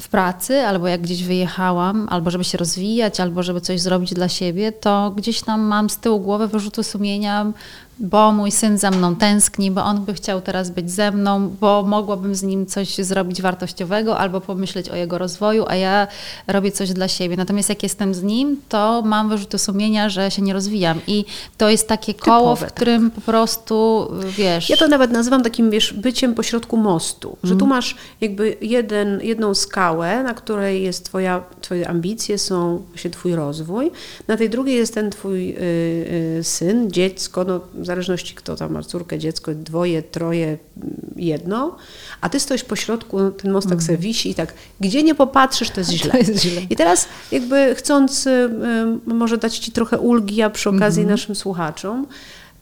[0.01, 4.29] w pracy, albo jak gdzieś wyjechałam, albo żeby się rozwijać, albo żeby coś zrobić dla
[4.29, 7.51] siebie, to gdzieś tam mam z tyłu głowy wyrzutu sumienia,
[7.99, 11.83] bo mój syn za mną tęskni, bo on by chciał teraz być ze mną, bo
[11.83, 16.07] mogłabym z nim coś zrobić wartościowego albo pomyśleć o jego rozwoju, a ja
[16.47, 17.37] robię coś dla siebie.
[17.37, 20.99] Natomiast jak jestem z nim, to mam wyrzuty sumienia, że się nie rozwijam.
[21.07, 21.25] I
[21.57, 23.15] to jest takie koło, Typowe, w którym tak.
[23.15, 24.07] po prostu,
[24.37, 24.69] wiesz...
[24.69, 27.69] Ja to nawet nazywam takim, wiesz, byciem pośrodku mostu, że tu mhm.
[27.69, 33.91] masz jakby jeden, jedną skałę, na której jest twoja, twoje ambicje, są się twój rozwój.
[34.27, 35.55] Na tej drugiej jest ten twój y,
[36.39, 40.57] y, syn, dziecko, no zależności kto tam ma córkę, dziecko, dwoje, troje,
[41.15, 41.75] jedno,
[42.21, 44.01] a ty stoisz po środku, ten most tak sobie mhm.
[44.01, 46.11] wisi i tak, gdzie nie popatrzysz, to jest źle.
[46.11, 46.61] To jest źle.
[46.69, 51.11] I teraz jakby chcąc y, y, może dać ci trochę ulgi, a przy okazji mhm.
[51.19, 52.07] naszym słuchaczom,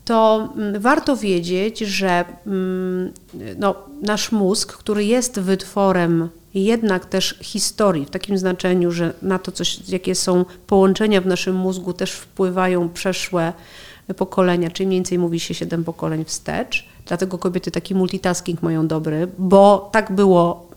[0.06, 3.12] to mm, warto wiedzieć, że mm,
[3.58, 9.52] no, nasz mózg, który jest wytworem jednak też historii, w takim znaczeniu, że na to,
[9.52, 13.54] coś, jakie są połączenia w naszym mózgu, też wpływają przeszłe
[14.14, 16.86] pokolenia, czyli mniej więcej mówi się siedem pokoleń wstecz.
[17.06, 20.68] Dlatego kobiety taki multitasking mają dobry, bo tak było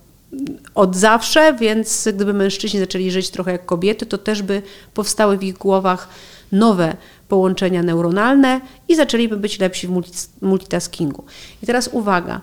[0.75, 4.63] od zawsze, więc gdyby mężczyźni zaczęli żyć trochę jak kobiety, to też by
[4.95, 6.09] powstały w ich głowach
[6.53, 6.97] nowe
[7.29, 10.03] połączenia neuronalne i zaczęliby być lepsi w
[10.43, 11.25] multitaskingu.
[11.63, 12.41] I teraz uwaga.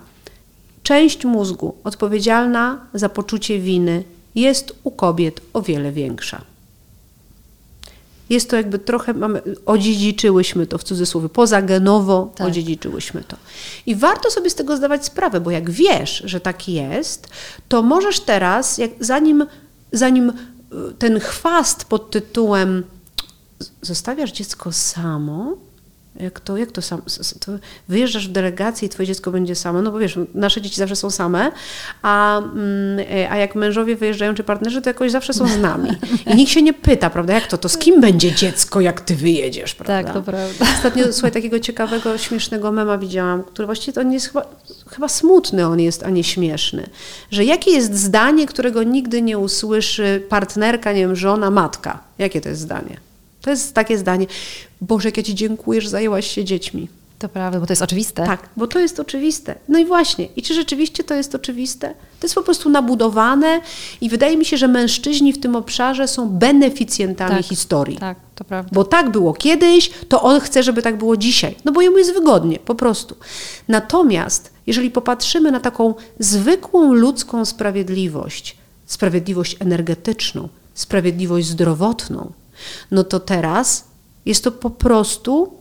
[0.82, 6.40] Część mózgu odpowiedzialna za poczucie winy jest u kobiet o wiele większa.
[8.30, 12.46] Jest to jakby trochę, mamy, odziedziczyłyśmy to w cudzysłowie, pozagenowo tak.
[12.46, 13.36] odziedziczyłyśmy to.
[13.86, 17.28] I warto sobie z tego zdawać sprawę, bo jak wiesz, że tak jest,
[17.68, 19.46] to możesz teraz, jak, zanim,
[19.92, 20.34] zanim y,
[20.98, 22.84] ten chwast pod tytułem
[23.82, 25.56] zostawiasz dziecko samo,
[26.20, 27.02] jak to, jak to sam,
[27.46, 27.52] to
[27.88, 31.10] wyjeżdżasz w delegację i twoje dziecko będzie samo, no bo wiesz, nasze dzieci zawsze są
[31.10, 31.52] same,
[32.02, 35.90] a, mm, a jak mężowie wyjeżdżają czy partnerzy, to jakoś zawsze są z nami.
[36.26, 39.16] I nikt się nie pyta, prawda, jak to, to z kim będzie dziecko, jak ty
[39.16, 40.02] wyjedziesz, prawda?
[40.02, 40.66] Tak, to prawda.
[40.76, 44.46] Ostatnio, słuchaj, takiego ciekawego, śmiesznego mema widziałam, który właściwie to on jest chyba,
[44.90, 46.88] chyba smutny on jest, a nie śmieszny.
[47.30, 51.98] Że jakie jest zdanie, którego nigdy nie usłyszy partnerka, nie wiem, żona, matka?
[52.18, 52.96] Jakie to jest zdanie?
[53.42, 54.26] To jest takie zdanie.
[54.80, 56.88] Boże, jak ja Ci dziękuję, że zajęłaś się dziećmi.
[57.18, 58.26] To prawda, bo to jest oczywiste.
[58.26, 59.54] Tak, bo to jest oczywiste.
[59.68, 61.88] No i właśnie, i czy rzeczywiście to jest oczywiste?
[62.20, 63.60] To jest po prostu nabudowane
[64.00, 67.96] i wydaje mi się, że mężczyźni w tym obszarze są beneficjentami tak, historii.
[67.96, 68.70] Tak, to prawda.
[68.74, 71.54] Bo tak było kiedyś, to on chce, żeby tak było dzisiaj.
[71.64, 73.16] No bo jemu jest wygodnie, po prostu.
[73.68, 82.32] Natomiast, jeżeli popatrzymy na taką zwykłą ludzką sprawiedliwość, sprawiedliwość energetyczną, sprawiedliwość zdrowotną,
[82.90, 83.87] no to teraz
[84.28, 85.56] jest to po prostu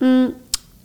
[0.00, 0.32] mm,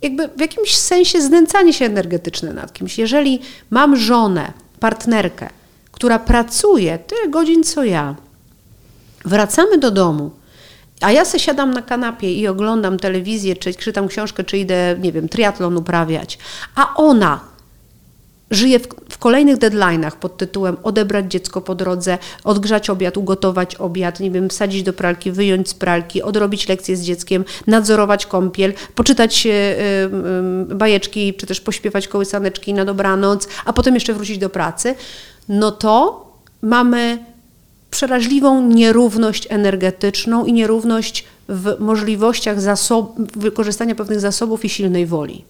[0.01, 2.97] jakby w jakimś sensie znęcanie się energetyczne nad kimś.
[2.97, 5.49] Jeżeli mam żonę, partnerkę,
[5.91, 8.15] która pracuje tyle godzin co ja,
[9.25, 10.31] wracamy do domu,
[11.01, 15.11] a ja se siadam na kanapie i oglądam telewizję, czy czytam książkę, czy idę, nie
[15.11, 16.37] wiem, triatlon uprawiać,
[16.75, 17.39] a ona
[18.53, 24.19] żyje w, w kolejnych deadline'ach pod tytułem odebrać dziecko po drodze, odgrzać obiad, ugotować obiad,
[24.19, 29.45] nie wiem, wsadzić do pralki, wyjąć z pralki, odrobić lekcje z dzieckiem, nadzorować kąpiel, poczytać
[29.45, 29.51] yy,
[30.75, 34.95] bajeczki, czy też pośpiewać kołysaneczki na dobranoc, a potem jeszcze wrócić do pracy,
[35.49, 36.25] no to
[36.61, 37.33] mamy
[37.91, 42.57] przeraźliwą nierówność energetyczną i nierówność w możliwościach
[43.35, 45.43] wykorzystania pewnych zasobów i silnej woli.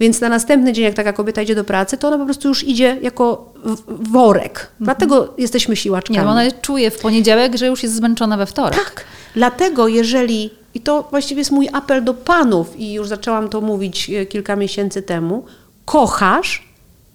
[0.00, 2.64] Więc na następny dzień, jak taka kobieta idzie do pracy, to ona po prostu już
[2.64, 3.52] idzie jako
[3.88, 4.58] worek.
[4.60, 4.68] Mhm.
[4.80, 6.18] Dlatego jesteśmy siłaczkami.
[6.18, 8.84] Nie, ona czuje w poniedziałek, że już jest zmęczona we wtorek.
[8.84, 9.04] Tak.
[9.34, 14.10] Dlatego jeżeli, i to właściwie jest mój apel do panów, i już zaczęłam to mówić
[14.10, 15.44] e, kilka miesięcy temu,
[15.84, 16.68] kochasz,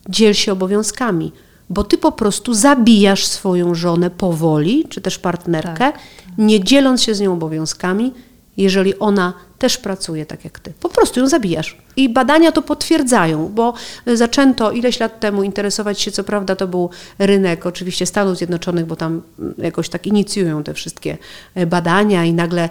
[0.09, 1.31] dziel się obowiązkami
[1.69, 5.99] bo ty po prostu zabijasz swoją żonę powoli, czy też partnerkę, tak.
[6.37, 8.13] nie dzieląc się z nią obowiązkami,
[8.57, 10.73] jeżeli ona też pracuje tak jak ty.
[10.79, 11.77] Po prostu ją zabijasz.
[11.95, 13.73] I badania to potwierdzają, bo
[14.07, 16.89] zaczęto ileś lat temu interesować się, co prawda to był
[17.19, 19.21] rynek oczywiście Stanów Zjednoczonych, bo tam
[19.57, 21.17] jakoś tak inicjują te wszystkie
[21.55, 22.69] e, badania i nagle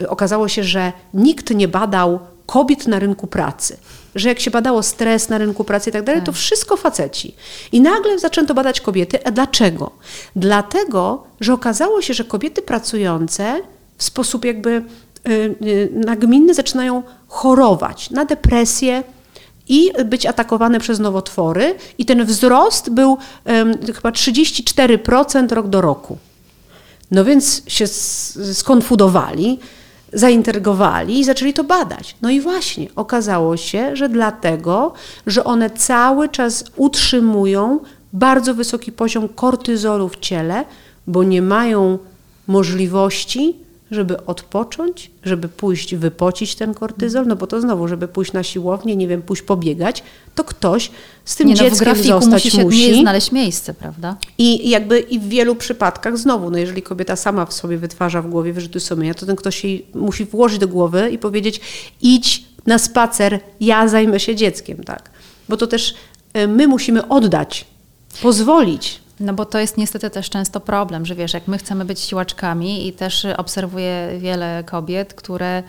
[0.00, 3.76] y, okazało się, że nikt nie badał kobiet na rynku pracy.
[4.14, 6.40] Że jak się badało stres na rynku pracy i tak dalej, to tak.
[6.40, 7.34] wszystko faceci.
[7.72, 9.24] I nagle zaczęto badać kobiety.
[9.24, 9.90] A dlaczego?
[10.36, 13.60] Dlatego, że okazało się, że kobiety pracujące
[13.98, 14.84] w sposób jakby
[15.28, 19.02] Y, y, nagminny zaczynają chorować na depresję
[19.68, 21.74] i być atakowane przez nowotwory.
[21.98, 23.18] I ten wzrost był
[23.94, 26.18] chyba 34% rok do roku.
[27.10, 27.86] No więc się
[28.52, 29.58] skonfudowali,
[30.12, 32.16] zaintrygowali i zaczęli to badać.
[32.22, 34.92] No i właśnie okazało się, że dlatego,
[35.26, 37.80] że one cały czas utrzymują
[38.12, 40.64] bardzo wysoki poziom kortyzolu w ciele,
[41.06, 41.98] bo nie mają
[42.46, 48.42] możliwości żeby odpocząć, żeby pójść wypocić ten kortyzol, no bo to znowu, żeby pójść na
[48.42, 50.02] siłownię, nie wiem, pójść pobiegać,
[50.34, 50.90] to ktoś
[51.24, 52.56] z tym nie, no, dzieckiem w zostać musi.
[52.56, 52.92] Się, musi.
[52.92, 54.16] Nie znaleźć miejsce, prawda?
[54.38, 58.30] I jakby i w wielu przypadkach znowu, no jeżeli kobieta sama w sobie wytwarza w
[58.30, 61.60] głowie wyrzuty sumienia, to ten ktoś jej musi włożyć do głowy i powiedzieć
[62.02, 65.10] idź na spacer, ja zajmę się dzieckiem, tak?
[65.48, 65.94] Bo to też
[66.32, 67.64] e, my musimy oddać,
[68.22, 72.00] pozwolić no bo to jest niestety też często problem, że wiesz, jak my chcemy być
[72.00, 75.62] siłaczkami i też obserwuję wiele kobiet, które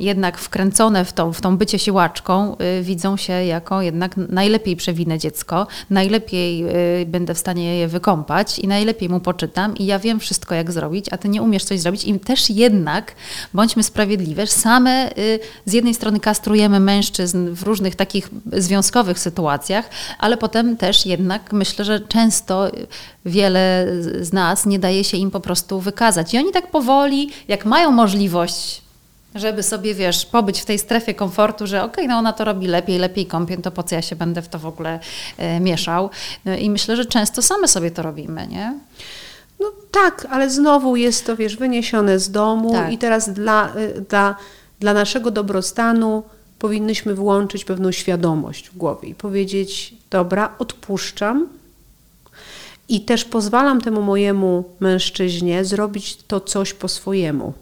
[0.00, 5.18] jednak wkręcone w tą, w tą bycie siłaczką y, widzą się jako jednak najlepiej przewinę
[5.18, 6.64] dziecko, najlepiej
[7.02, 10.72] y, będę w stanie je wykąpać i najlepiej mu poczytam i ja wiem wszystko jak
[10.72, 12.04] zrobić, a ty nie umiesz coś zrobić.
[12.04, 13.14] I też jednak,
[13.54, 20.36] bądźmy sprawiedliwe, same y, z jednej strony kastrujemy mężczyzn w różnych takich związkowych sytuacjach, ale
[20.36, 22.70] potem też jednak myślę, że często
[23.26, 23.86] wiele
[24.20, 26.34] z nas nie daje się im po prostu wykazać.
[26.34, 28.81] I oni tak powoli, jak mają możliwość
[29.34, 32.66] żeby sobie, wiesz, pobyć w tej strefie komfortu, że okej, okay, no ona to robi
[32.66, 35.00] lepiej, lepiej kąpię, to po co ja się będę w to w ogóle
[35.38, 36.10] e, mieszał.
[36.44, 38.78] No I myślę, że często same sobie to robimy, nie?
[39.60, 42.92] No tak, ale znowu jest to, wiesz, wyniesione z domu tak.
[42.92, 44.36] i teraz dla, e, dla,
[44.80, 46.22] dla naszego dobrostanu
[46.58, 51.48] powinnyśmy włączyć pewną świadomość w głowie i powiedzieć, dobra, odpuszczam
[52.88, 57.52] I też pozwalam temu mojemu mężczyźnie zrobić to coś po swojemu.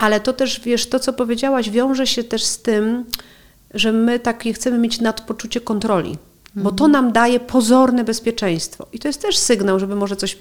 [0.00, 3.04] Ale to też, wiesz, to co powiedziałaś, wiąże się też z tym,
[3.74, 6.18] że my takie chcemy mieć nadpoczucie kontroli,
[6.54, 8.86] bo to nam daje pozorne bezpieczeństwo.
[8.92, 10.38] I to jest też sygnał, żeby może coś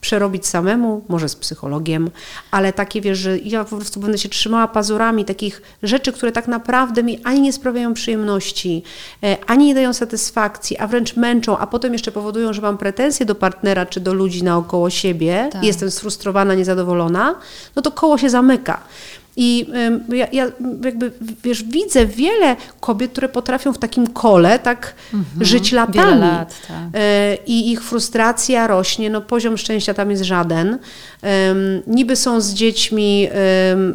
[0.00, 2.10] przerobić samemu, może z psychologiem,
[2.50, 6.48] ale takie wiesz, że ja po prostu będę się trzymała pazurami takich rzeczy, które tak
[6.48, 8.82] naprawdę mi ani nie sprawiają przyjemności,
[9.22, 13.26] e, ani nie dają satysfakcji, a wręcz męczą, a potem jeszcze powodują, że mam pretensje
[13.26, 15.64] do partnera czy do ludzi naokoło siebie tak.
[15.64, 17.34] i jestem sfrustrowana, niezadowolona,
[17.76, 18.80] no to koło się zamyka.
[19.42, 19.66] I
[20.08, 20.46] ja, ja,
[20.84, 21.12] jakby,
[21.44, 26.20] wiesz, widzę wiele kobiet, które potrafią w takim kole tak mhm, żyć latami.
[26.20, 26.76] Lat, tak.
[26.94, 30.78] E, I ich frustracja rośnie, no poziom szczęścia tam jest żaden.
[31.86, 33.28] Niby są z dziećmi,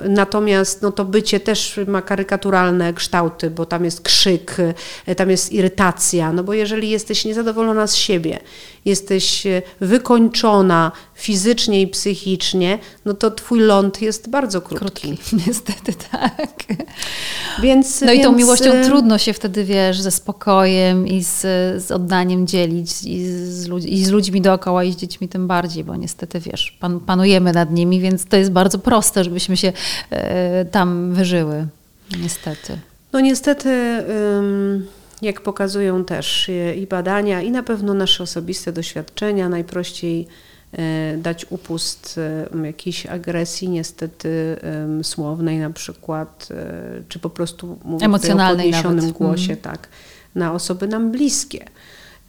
[0.09, 4.57] natomiast no to bycie też ma karykaturalne kształty, bo tam jest krzyk,
[5.05, 8.39] e, tam jest irytacja, no bo jeżeli jesteś niezadowolona z siebie,
[8.85, 15.07] jesteś e, wykończona fizycznie i psychicznie, no to twój ląd jest bardzo krótki.
[15.07, 16.63] krótki niestety tak.
[17.61, 18.19] Więc, no więc...
[18.19, 21.41] i tą miłością e, trudno się wtedy, wiesz, ze spokojem i z,
[21.83, 25.83] z oddaniem dzielić i z, ludźmi, i z ludźmi dookoła i z dziećmi tym bardziej,
[25.83, 29.73] bo niestety, wiesz, pan, panujemy nad nimi, więc to jest bardzo proste, żebyśmy się
[30.09, 31.67] e, tam wyżyły.
[32.21, 32.77] Niestety.
[33.13, 33.69] No niestety...
[35.21, 40.27] jak pokazują też i badania, i na pewno nasze osobiste doświadczenia, najprościej
[41.17, 42.19] dać upust
[42.63, 44.57] jakiejś agresji, niestety
[45.03, 49.17] słownej na przykład, e, czy po prostu emocjonalnej o podniesionym nawet.
[49.17, 49.61] głosie, mm.
[49.61, 49.87] tak,
[50.35, 51.65] na osoby nam bliskie.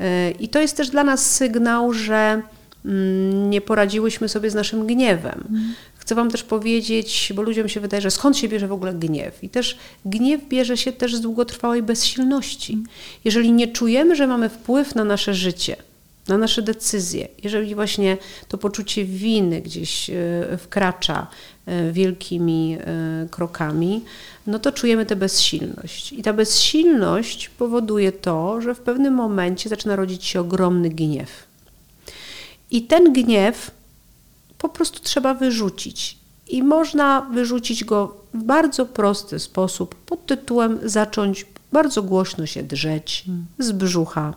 [0.00, 2.42] E, I to jest też dla nas sygnał, że
[2.84, 5.44] mm, nie poradziłyśmy sobie z naszym gniewem.
[5.48, 5.74] Mm.
[5.96, 9.44] Chcę Wam też powiedzieć, bo ludziom się wydaje, że skąd się bierze w ogóle gniew?
[9.44, 12.78] I też gniew bierze się też z długotrwałej bezsilności.
[13.24, 15.76] Jeżeli nie czujemy, że mamy wpływ na nasze życie,
[16.28, 18.16] na nasze decyzje, jeżeli właśnie
[18.48, 20.14] to poczucie winy gdzieś e,
[20.58, 21.26] wkracza
[21.66, 24.04] e, wielkimi e, krokami,
[24.46, 26.12] no to czujemy tę bezsilność.
[26.12, 31.46] I ta bezsilność powoduje to, że w pewnym momencie zaczyna rodzić się ogromny gniew.
[32.70, 33.70] I ten gniew
[34.58, 36.18] po prostu trzeba wyrzucić.
[36.48, 43.24] I można wyrzucić go w bardzo prosty sposób pod tytułem zacząć bardzo głośno się drzeć
[43.58, 44.34] z brzucha.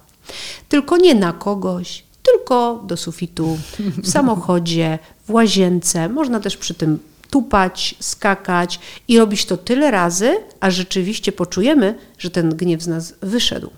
[0.69, 3.57] Tylko nie na kogoś, tylko do sufitu,
[4.03, 6.09] w samochodzie, w łazience.
[6.09, 12.29] Można też przy tym tupać, skakać i robić to tyle razy, a rzeczywiście poczujemy, że
[12.29, 13.69] ten gniew z nas wyszedł.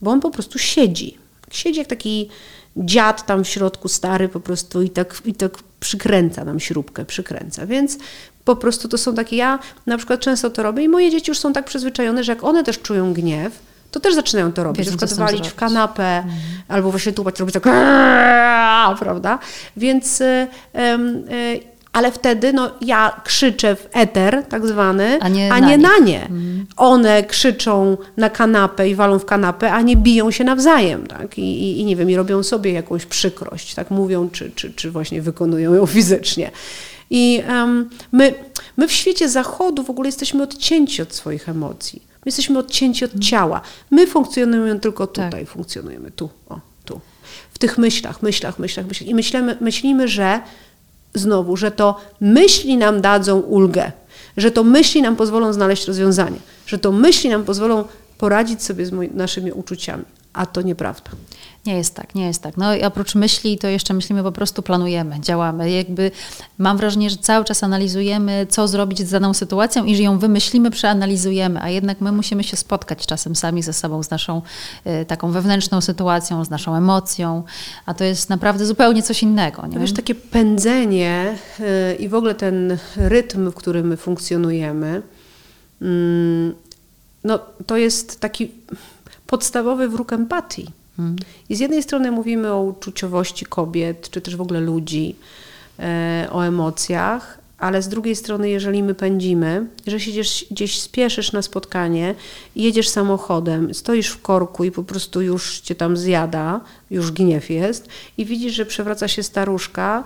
[0.00, 1.18] Bo on po prostu siedzi.
[1.50, 2.28] Siedzi jak taki
[2.76, 7.66] dziad tam w środku stary po prostu i tak, i tak przykręca nam śrubkę, przykręca.
[7.66, 7.98] Więc
[8.44, 11.38] po prostu to są takie, ja na przykład często to robię i moje dzieci już
[11.38, 13.58] są tak przyzwyczajone, że jak one też czują gniew,
[13.90, 14.78] to też zaczynają to robić.
[14.78, 16.34] Wiedzą, na przykład walić w kanapę mhm.
[16.68, 19.38] albo właśnie tupać, robić tak, prawda?
[19.76, 20.20] Więc...
[20.20, 25.78] Yy, yy, ale wtedy no, ja krzyczę w eter, tak zwany, a nie, a nie
[25.78, 26.22] na, na, nie.
[26.22, 26.66] Mhm.
[26.76, 31.38] One krzyczą na kanapę i walą w kanapę, a nie biją się nawzajem, tak?
[31.38, 34.90] I, i, i nie wiem, i robią sobie jakąś przykrość, tak mówią, czy, czy, czy
[34.90, 36.50] właśnie wykonują ją fizycznie.
[37.10, 38.34] I um, my,
[38.76, 42.07] my w świecie zachodu w ogóle jesteśmy odcięci od swoich emocji.
[42.28, 43.60] My jesteśmy odcięci od ciała.
[43.90, 45.48] My funkcjonujemy tylko tutaj, tak.
[45.48, 47.00] funkcjonujemy tu, o, tu.
[47.52, 49.08] W tych myślach, myślach, myślach, myślach.
[49.08, 50.40] I myślimy, myślimy, że
[51.14, 53.92] znowu, że to myśli nam dadzą ulgę,
[54.36, 57.84] że to myśli nam pozwolą znaleźć rozwiązanie, że to myśli nam pozwolą
[58.18, 61.10] poradzić sobie z naszymi uczuciami, a to nieprawda.
[61.66, 62.56] Nie jest tak, nie jest tak.
[62.56, 65.70] No i oprócz myśli, to jeszcze myślimy, po prostu planujemy, działamy.
[65.70, 66.10] Jakby
[66.58, 70.70] mam wrażenie, że cały czas analizujemy, co zrobić z daną sytuacją i że ją wymyślimy,
[70.70, 74.42] przeanalizujemy, a jednak my musimy się spotkać czasem sami ze sobą, z naszą
[74.86, 77.42] y, taką wewnętrzną sytuacją, z naszą emocją,
[77.86, 79.66] a to jest naprawdę zupełnie coś innego.
[79.66, 79.78] Nie?
[79.78, 85.02] Wiesz, takie pędzenie y, i w ogóle ten rytm, w którym my funkcjonujemy,
[85.82, 86.54] y,
[87.24, 88.50] no to jest taki
[89.26, 90.77] podstawowy wróg empatii
[91.48, 95.16] i z jednej strony mówimy o uczuciowości kobiet, czy też w ogóle ludzi,
[95.78, 101.32] e, o emocjach, ale z drugiej strony, jeżeli my pędzimy, że się gdzieś, gdzieś spieszysz
[101.32, 102.14] na spotkanie,
[102.56, 107.88] jedziesz samochodem, stoisz w korku i po prostu już cię tam zjada, już gniew jest,
[108.18, 110.04] i widzisz, że przewraca się staruszka,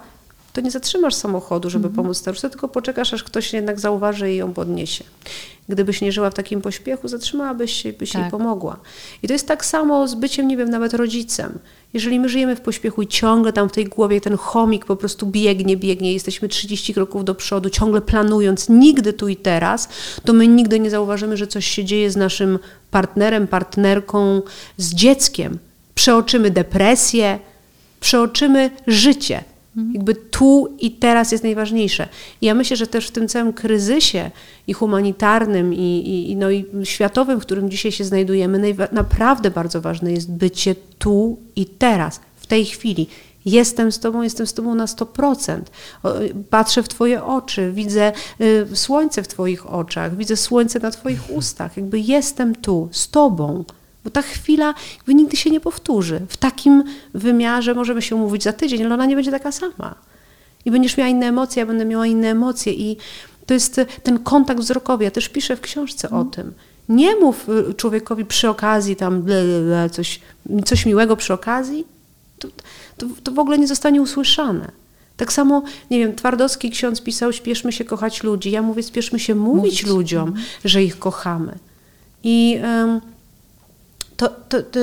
[0.53, 1.97] to nie zatrzymasz samochodu, żeby mm.
[1.97, 5.05] pomóc staruszce, tylko poczekasz, aż ktoś jednak zauważy i ją podniesie.
[5.69, 8.23] Gdybyś nie żyła w takim pośpiechu, zatrzymałabyś się i byś tak.
[8.23, 8.77] jej pomogła.
[9.23, 11.59] I to jest tak samo z byciem, nie wiem, nawet rodzicem.
[11.95, 15.27] Jeżeli my żyjemy w pośpiechu i ciągle tam w tej głowie ten chomik po prostu
[15.27, 19.89] biegnie, biegnie, jesteśmy 30 kroków do przodu, ciągle planując, nigdy tu i teraz,
[20.25, 22.59] to my nigdy nie zauważymy, że coś się dzieje z naszym
[22.91, 24.43] partnerem, partnerką,
[24.77, 25.59] z dzieckiem.
[25.95, 27.39] Przeoczymy depresję,
[28.01, 29.45] przeoczymy życie.
[29.77, 29.95] Mhm.
[29.95, 32.09] Jakby tu i teraz jest najważniejsze.
[32.41, 34.31] I ja myślę, że też w tym całym kryzysie
[34.67, 40.13] i humanitarnym, i, i, no i światowym, w którym dzisiaj się znajdujemy, naprawdę bardzo ważne
[40.13, 43.07] jest bycie tu i teraz, w tej chwili.
[43.45, 45.61] Jestem z Tobą, jestem z Tobą na 100%.
[46.51, 51.77] Patrzę w Twoje oczy, widzę y, słońce w Twoich oczach, widzę słońce na Twoich ustach.
[51.77, 53.65] Jakby jestem tu, z Tobą.
[54.05, 56.21] Bo ta chwila jakby nigdy się nie powtórzy.
[56.29, 56.85] W takim
[57.15, 59.95] wymiarze możemy się umówić za tydzień, ale ona nie będzie taka sama.
[60.65, 62.73] I będziesz miała inne emocje, ja będę miała inne emocje.
[62.73, 62.97] I
[63.47, 65.05] to jest ten kontakt wzrokowy.
[65.05, 66.21] Ja też piszę w książce mm.
[66.21, 66.31] o mhm.
[66.31, 66.55] tym.
[66.89, 70.21] Nie mów y, człowiekowi przy okazji tam ble, ble, ble, coś,
[70.65, 71.85] coś miłego przy okazji.
[72.39, 72.49] To,
[72.97, 74.71] to, to w ogóle nie zostanie usłyszane.
[75.17, 78.51] Tak samo, nie wiem, Twardowski ksiądz pisał, śpieszmy się kochać ludzi.
[78.51, 79.87] Ja mówię, spieszmy się mówić, mówić.
[79.87, 80.43] ludziom, mm.
[80.65, 81.59] że ich kochamy.
[82.23, 82.61] I...
[82.63, 83.01] Um,
[84.23, 84.81] to, to, to,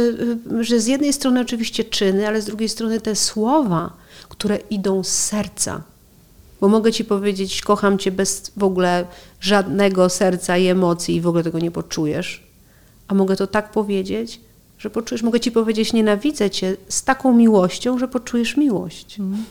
[0.63, 3.93] że z jednej strony oczywiście czyny, ale z drugiej strony te słowa,
[4.29, 5.81] które idą z serca.
[6.61, 9.05] Bo mogę ci powiedzieć, kocham cię bez w ogóle
[9.41, 12.43] żadnego serca i emocji i w ogóle tego nie poczujesz.
[13.07, 14.41] A mogę to tak powiedzieć,
[14.79, 19.19] że poczujesz, mogę ci powiedzieć, nienawidzę cię z taką miłością, że poczujesz miłość.
[19.19, 19.45] Mm.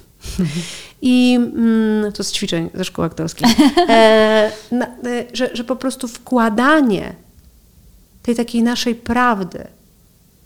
[1.03, 3.49] I mm, to z ćwiczeń ze szkoły aktorskiej.
[3.89, 7.15] E, na, e, że, że po prostu wkładanie
[8.23, 9.78] tej takiej naszej prawdy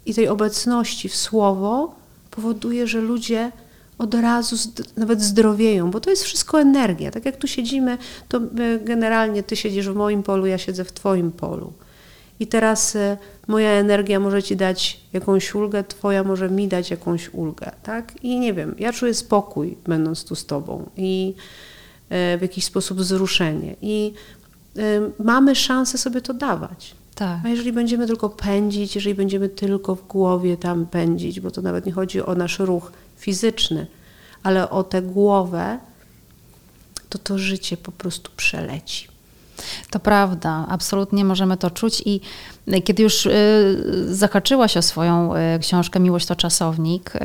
[0.06, 1.94] i tej obecności w słowo
[2.30, 3.52] powoduje, że ludzie
[3.98, 4.56] od razu
[4.96, 7.10] nawet zdrowieją, bo to jest wszystko energia.
[7.10, 7.98] Tak jak tu siedzimy,
[8.28, 8.40] to
[8.84, 11.72] generalnie ty siedzisz w moim polu, ja siedzę w twoim polu.
[12.40, 17.34] I teraz e, moja energia może ci dać jakąś ulgę, twoja może mi dać jakąś
[17.34, 18.24] ulgę, tak?
[18.24, 21.34] I nie wiem, ja czuję spokój, będąc tu z tobą i
[22.10, 23.76] e, w jakiś sposób wzruszenie.
[23.82, 24.12] I
[24.76, 24.82] e,
[25.24, 26.94] mamy szansę sobie to dawać.
[27.14, 27.40] Tak.
[27.44, 31.86] A jeżeli będziemy tylko pędzić, jeżeli będziemy tylko w głowie tam pędzić, bo to nawet
[31.86, 33.86] nie chodzi o nasz ruch fizyczny,
[34.42, 35.78] ale o tę głowę,
[37.08, 39.08] to to życie po prostu przeleci.
[39.90, 42.20] To prawda, absolutnie możemy to czuć i
[42.84, 47.20] kiedy już y, zahaczyłaś o swoją y, książkę Miłość to czasownik, y,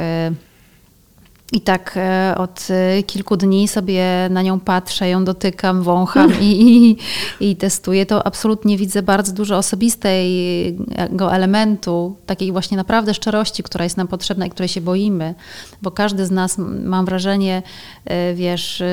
[1.51, 6.97] i tak e, od e, kilku dni sobie na nią patrzę, ją dotykam, wącham i,
[7.41, 8.05] i, i, testuję.
[8.05, 14.45] To absolutnie widzę bardzo dużo osobistego elementu, takiej właśnie naprawdę szczerości, która jest nam potrzebna
[14.45, 15.35] i której się boimy,
[15.81, 17.63] bo każdy z nas, mam wrażenie,
[18.05, 18.83] e, wiesz,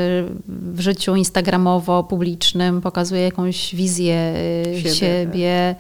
[0.49, 4.35] w życiu instagramowo-publicznym pokazuje jakąś wizję
[4.75, 5.77] siebie, siebie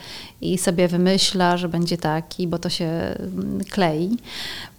[0.52, 4.10] i sobie wymyśla, że będzie taki, bo to się mm, klei.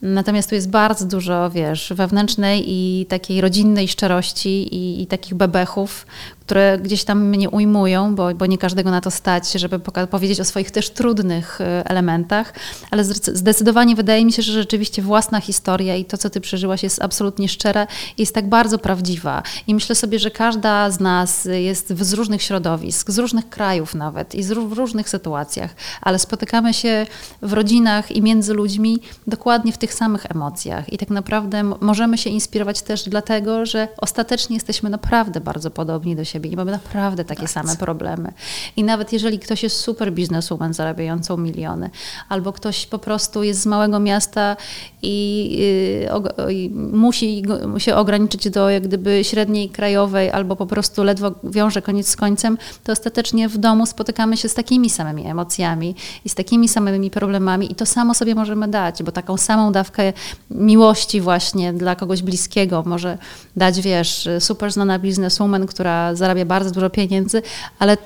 [0.02, 6.06] Natomiast tu jest bardzo dużo, wiesz, wewnętrznej i takiej rodzinnej szczerości i, i takich bebechów,
[6.46, 9.80] które gdzieś tam mnie ujmują, bo, bo nie każdego na to stać, żeby
[10.10, 12.54] powiedzieć o swoich też trudnych e, elementach,
[12.92, 17.02] ale zdecydowanie wydaje mi się, że rzeczywiście własna historia i to, co ty przeżyłaś, jest
[17.02, 17.88] absolutnie szczere
[18.18, 19.44] i jest tak bardzo prawdziwa.
[19.68, 24.36] I myślę sobie, że każda z nas jest z różnych środowisk, z różnych krajów nawet
[24.36, 27.06] i z, w różnych sytuacjach, ale spotykamy się
[27.42, 30.94] w rodzinach i między ludźmi dokładnie w tych samych emocjach.
[30.94, 36.24] I tak naprawdę możemy się inspirować też dlatego, że ostatecznie jesteśmy naprawdę bardzo podobni do
[36.24, 36.50] siebie siebie.
[36.50, 38.34] I mamy naprawdę takie same problemy.
[38.76, 41.90] I nawet jeżeli ktoś jest super bizneswoman zarabiającą miliony,
[42.30, 44.58] albo ktoś po prostu jest z małego miasta
[45.02, 46.06] i,
[46.50, 47.44] y, musi
[47.78, 52.58] się ograniczyć do jak gdyby średniej krajowej, albo po prostu ledwo wiąże koniec z końcem,
[52.84, 57.72] to ostatecznie w domu spotykamy się z takimi samymi emocjami i z takimi samymi problemami.
[57.72, 60.14] I to samo sobie możemy dać, bo taką samą dawkę
[60.52, 63.18] miłości właśnie dla kogoś bliskiego może
[63.56, 67.42] dać, wiesz, super znana bizneswoman, która zarabia bardzo dużo pieniędzy,
[67.80, 67.98] ale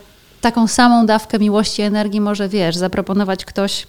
[0.41, 3.88] taką samą dawkę miłości, energii może, wiesz, zaproponować ktoś,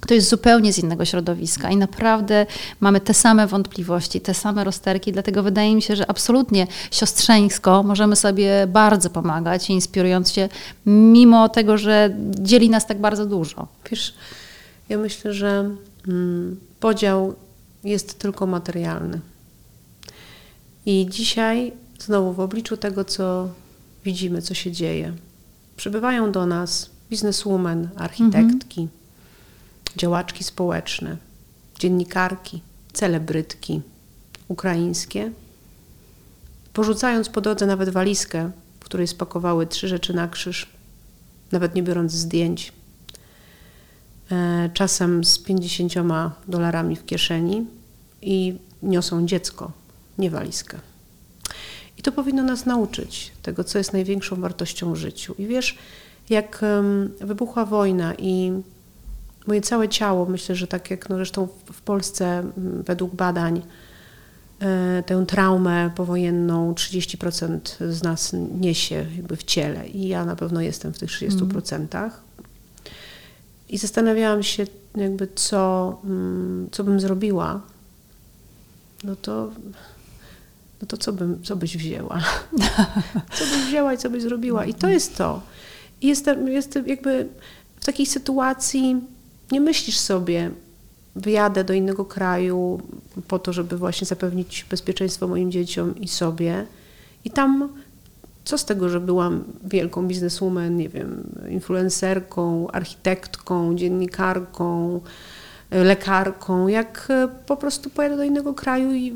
[0.00, 2.46] kto jest zupełnie z innego środowiska i naprawdę
[2.80, 8.16] mamy te same wątpliwości, te same rozterki, dlatego wydaje mi się, że absolutnie siostrzeńsko możemy
[8.16, 10.48] sobie bardzo pomagać, inspirując się,
[10.86, 12.10] mimo tego, że
[12.40, 13.68] dzieli nas tak bardzo dużo.
[13.90, 14.14] Wiesz,
[14.88, 15.70] ja myślę, że
[16.08, 17.34] mm, podział
[17.84, 19.20] jest tylko materialny.
[20.86, 23.48] I dzisiaj znowu w obliczu tego, co
[24.04, 25.12] widzimy, co się dzieje.
[25.76, 28.98] Przybywają do nas bizneswomen, architektki, mhm.
[29.96, 31.16] działaczki społeczne,
[31.78, 33.80] dziennikarki, celebrytki
[34.48, 35.32] ukraińskie,
[36.72, 40.66] porzucając po drodze nawet walizkę, w której spakowały trzy rzeczy na krzyż,
[41.52, 42.72] nawet nie biorąc zdjęć,
[44.30, 45.94] e, czasem z 50
[46.48, 47.66] dolarami w kieszeni
[48.22, 49.72] i niosą dziecko,
[50.18, 50.89] nie walizkę.
[52.00, 55.34] I to powinno nas nauczyć tego, co jest największą wartością w życiu.
[55.38, 55.78] I wiesz,
[56.30, 56.60] jak
[57.20, 58.52] wybuchła wojna i
[59.46, 62.44] moje całe ciało, myślę, że tak jak no zresztą w Polsce
[62.86, 63.62] według badań,
[64.60, 70.60] e, tę traumę powojenną 30% z nas niesie jakby w ciele i ja na pewno
[70.60, 71.96] jestem w tych 30%.
[71.96, 72.10] Mm.
[73.68, 76.00] I zastanawiałam się jakby co,
[76.70, 77.60] co bym zrobiła,
[79.04, 79.50] no to
[80.80, 82.20] no to co, bym, co byś wzięła?
[83.38, 84.64] co byś wzięła i co byś zrobiła?
[84.64, 85.42] I to jest to.
[86.00, 87.28] I jestem, jestem jakby
[87.80, 88.96] w takiej sytuacji,
[89.52, 90.50] nie myślisz sobie,
[91.16, 92.80] wyjadę do innego kraju
[93.28, 96.66] po to, żeby właśnie zapewnić bezpieczeństwo moim dzieciom i sobie.
[97.24, 97.68] I tam
[98.44, 105.00] co z tego, że byłam wielką bizneswoman, nie wiem, influencerką, architektką, dziennikarką,
[105.70, 107.08] lekarką, jak
[107.46, 109.14] po prostu pojadę do innego kraju i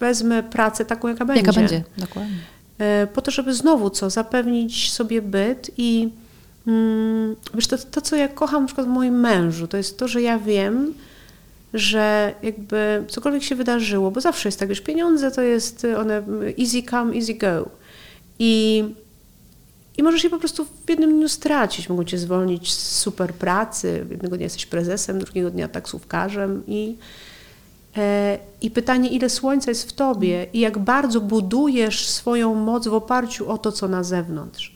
[0.00, 1.42] wezmę pracę taką, jaka będzie.
[1.42, 2.36] Jaka będzie, dokładnie.
[2.78, 6.08] E, po to, żeby znowu co, zapewnić sobie byt i
[6.66, 10.08] mm, wiesz, to, to, co ja kocham na przykład w moim mężu, to jest to,
[10.08, 10.94] że ja wiem,
[11.74, 16.22] że jakby cokolwiek się wydarzyło, bo zawsze jest tak, wiesz, pieniądze to jest one
[16.60, 17.68] easy come, easy go.
[18.38, 18.84] I,
[19.98, 21.88] i możesz je po prostu w jednym dniu stracić.
[21.88, 26.96] Mogą cię zwolnić z super pracy, jednego dnia jesteś prezesem, drugiego dnia taksówkarzem i
[28.62, 33.50] I pytanie, ile słońca jest w tobie i jak bardzo budujesz swoją moc w oparciu
[33.50, 34.74] o to, co na zewnątrz.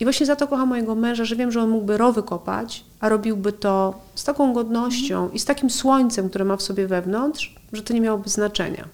[0.00, 3.08] I właśnie za to kocham mojego męża, że wiem, że on mógłby rowy kopać, a
[3.08, 7.82] robiłby to z taką godnością i z takim słońcem, które ma w sobie wewnątrz, że
[7.82, 8.88] to nie miałoby znaczenia,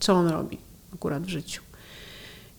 [0.00, 0.58] co on robi
[0.94, 1.62] akurat w życiu.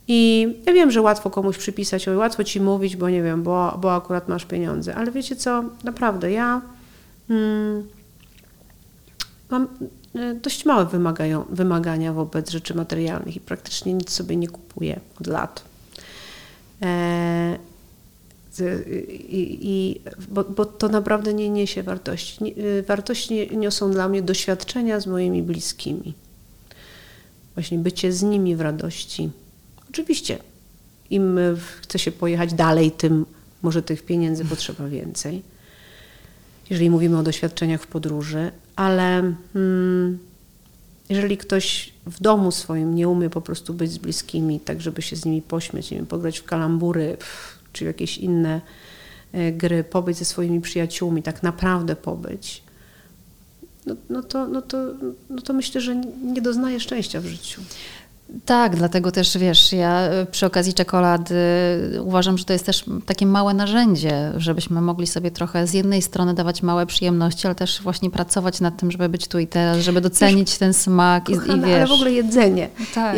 [0.07, 3.77] I ja wiem, że łatwo komuś przypisać, oj, łatwo ci mówić, bo nie wiem, bo,
[3.81, 6.61] bo akurat masz pieniądze, ale wiecie co, naprawdę, ja
[7.29, 7.87] mm,
[9.49, 9.98] mam E,
[10.41, 15.63] dość małe wymagają, wymagania wobec rzeczy materialnych i praktycznie nic sobie nie kupuję od lat.
[16.81, 17.57] E,
[19.29, 22.55] i, i, bo, bo, to naprawdę nie niesie wartości.
[22.79, 26.13] E, wartości niosą dla mnie doświadczenia z moimi bliskimi.
[27.55, 29.29] Właśnie bycie z nimi w radości.
[29.89, 30.37] Oczywiście,
[31.09, 31.39] im
[31.81, 33.25] chce się pojechać dalej, tym
[33.61, 35.41] może tych pieniędzy potrzeba więcej
[36.69, 40.19] jeżeli mówimy o doświadczeniach w podróży, ale hmm,
[41.09, 45.15] jeżeli ktoś w domu swoim nie umie po prostu być z bliskimi, tak żeby się
[45.15, 48.61] z nimi pośmiać, nie wiem, pograć w kalambury pff, czy jakieś inne
[49.31, 52.63] e, gry, pobyć ze swoimi przyjaciółmi, tak naprawdę pobyć,
[53.85, 54.77] no, no, to, no, to,
[55.29, 57.61] no to myślę, że nie doznaje szczęścia w życiu.
[58.45, 61.35] Tak, dlatego też wiesz, ja e, przy okazji czekolady
[62.03, 66.33] uważam, że to jest też takie małe narzędzie, żebyśmy mogli sobie trochę z jednej strony
[66.33, 70.01] dawać małe przyjemności, ale też właśnie pracować nad tym, żeby być tu i teraz, żeby
[70.01, 71.75] docenić wiesz, ten smak kochana, i, i wiesz.
[71.75, 72.69] Ale w ogóle jedzenie.
[72.95, 73.15] Tak.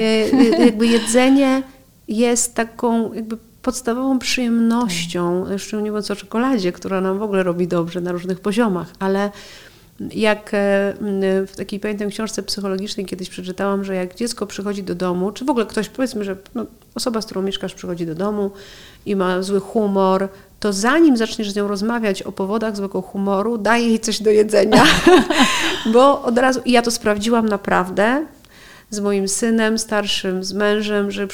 [0.60, 1.64] jakby jedzenie
[2.08, 7.68] jest taką jakby podstawową przyjemnością, jeszcze nie mówiąc o czekoladzie, która nam w ogóle robi
[7.68, 9.32] dobrze na różnych poziomach, ale
[10.14, 10.94] jak e,
[11.48, 15.50] w takiej pamiętam książce psychologicznej kiedyś przeczytałam, że jak dziecko przychodzi do domu, czy w
[15.50, 18.52] ogóle ktoś, powiedzmy, że no, osoba, z którą mieszkasz, przychodzi do domu
[19.06, 20.28] i ma zły humor,
[20.60, 24.84] to zanim zaczniesz z nią rozmawiać o powodach złego humoru, daj jej coś do jedzenia.
[25.94, 28.26] Bo od razu, i ja to sprawdziłam naprawdę,
[28.92, 31.28] z moim synem starszym, z mężem, że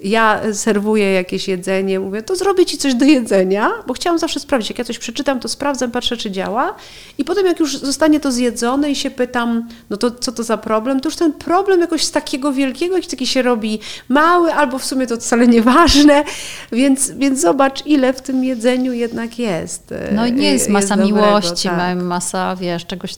[0.00, 4.70] ja serwuję jakieś jedzenie, mówię, to zrobię ci coś do jedzenia, bo chciałam zawsze sprawdzić,
[4.70, 6.74] jak ja coś przeczytam, to sprawdzam, patrzę, czy działa.
[7.18, 10.56] I potem, jak już zostanie to zjedzone i się pytam, no to co to za
[10.56, 14.78] problem, to już ten problem jakoś z takiego wielkiego, jakiś taki się robi mały, albo
[14.78, 16.24] w sumie to wcale nieważne.
[16.72, 19.94] Więc, więc zobacz, ile w tym jedzeniu jednak jest.
[20.12, 21.98] No i nie jest masa jest miłości, tak.
[21.98, 23.14] masa, wiesz, czegoś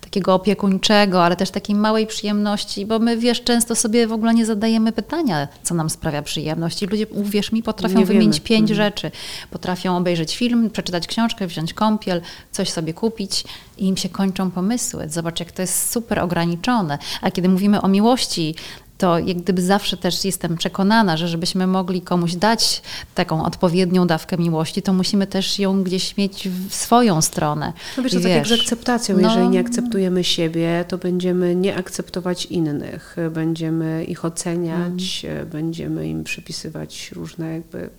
[0.00, 4.46] takiego opiekuńczego, ale też takiej małej przyjemności, bo my, wiesz, często sobie w ogóle nie
[4.46, 6.82] zadajemy pytania, co nam sprawia przyjemność.
[6.82, 8.48] I ludzie, uwierz mi, potrafią nie wymienić wiemy.
[8.48, 8.76] pięć mhm.
[8.76, 9.10] rzeczy.
[9.50, 12.20] Potrafią obejrzeć film, przeczytać książkę, wziąć kąpiel,
[12.52, 13.44] coś sobie kupić
[13.78, 15.08] i im się kończą pomysły.
[15.08, 16.98] Zobacz, jak to jest super ograniczone.
[17.20, 18.54] A kiedy mówimy o miłości,
[18.98, 22.82] to jak gdyby zawsze też jestem przekonana, że żebyśmy mogli komuś dać
[23.14, 27.72] taką odpowiednią dawkę miłości, to musimy też ją gdzieś mieć w swoją stronę.
[27.96, 29.16] No wiesz, to tak jak z akceptacją.
[29.16, 35.48] No, Jeżeli nie akceptujemy siebie, to będziemy nie akceptować innych, będziemy ich oceniać, mm.
[35.48, 37.90] będziemy im przypisywać różne jakby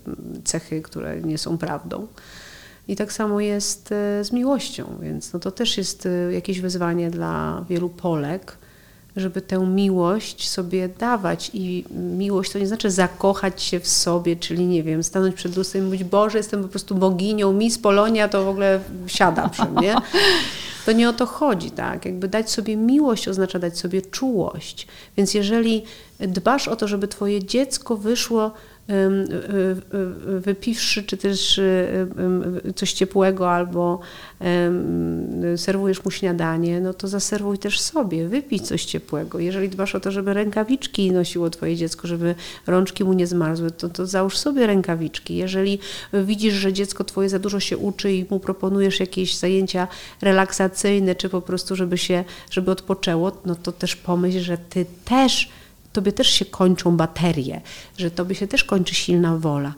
[0.43, 2.07] cechy, które nie są prawdą.
[2.87, 7.11] I tak samo jest e, z miłością, więc no to też jest e, jakieś wyzwanie
[7.11, 8.57] dla wielu Polek,
[9.19, 11.51] żeby tę miłość sobie dawać.
[11.53, 15.83] I miłość to nie znaczy zakochać się w sobie, czyli nie wiem, stanąć przed lustrem
[15.83, 19.95] i mówić, Boże, jestem po prostu boginią, Miss Polonia to w ogóle siada przy mnie.
[20.85, 22.05] To nie o to chodzi, tak?
[22.05, 24.87] Jakby dać sobie miłość oznacza dać sobie czułość.
[25.17, 25.83] Więc jeżeli
[26.19, 28.51] dbasz o to, żeby twoje dziecko wyszło
[30.39, 31.61] wypiwszy, czy też
[32.75, 33.99] coś ciepłego, albo
[35.55, 39.39] serwujesz mu śniadanie, no to zaserwuj też sobie, wypij coś ciepłego.
[39.39, 42.35] Jeżeli dbasz o to, żeby rękawiczki nosiło twoje dziecko, żeby
[42.67, 45.35] rączki mu nie zmarzły, to, to załóż sobie rękawiczki.
[45.35, 45.79] Jeżeli
[46.13, 49.87] widzisz, że dziecko twoje za dużo się uczy i mu proponujesz jakieś zajęcia
[50.21, 55.49] relaksacyjne, czy po prostu, żeby się, żeby odpoczęło, no to też pomyśl, że ty też
[55.93, 57.61] tobie też się kończą baterie,
[57.97, 59.73] że tobie się też kończy silna wola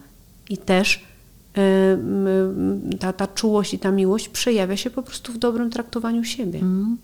[0.50, 1.06] i też
[3.00, 6.60] ta, ta czułość i ta miłość przejawia się po prostu w dobrym traktowaniu siebie.
[6.60, 6.98] Mm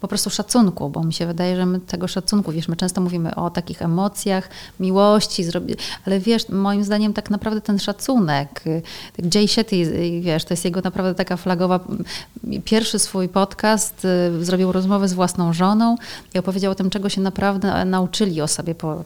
[0.00, 3.34] po prostu szacunku, bo mi się wydaje, że my tego szacunku, wiesz, my często mówimy
[3.34, 4.48] o takich emocjach,
[4.80, 5.44] miłości,
[6.06, 8.64] ale wiesz, moim zdaniem tak naprawdę ten szacunek,
[9.16, 11.80] tak Jay Shetty, wiesz, to jest jego naprawdę taka flagowa,
[12.64, 15.96] pierwszy swój podcast, y, zrobił rozmowę z własną żoną
[16.34, 19.04] i opowiedział o tym, czego się naprawdę nauczyli o sobie po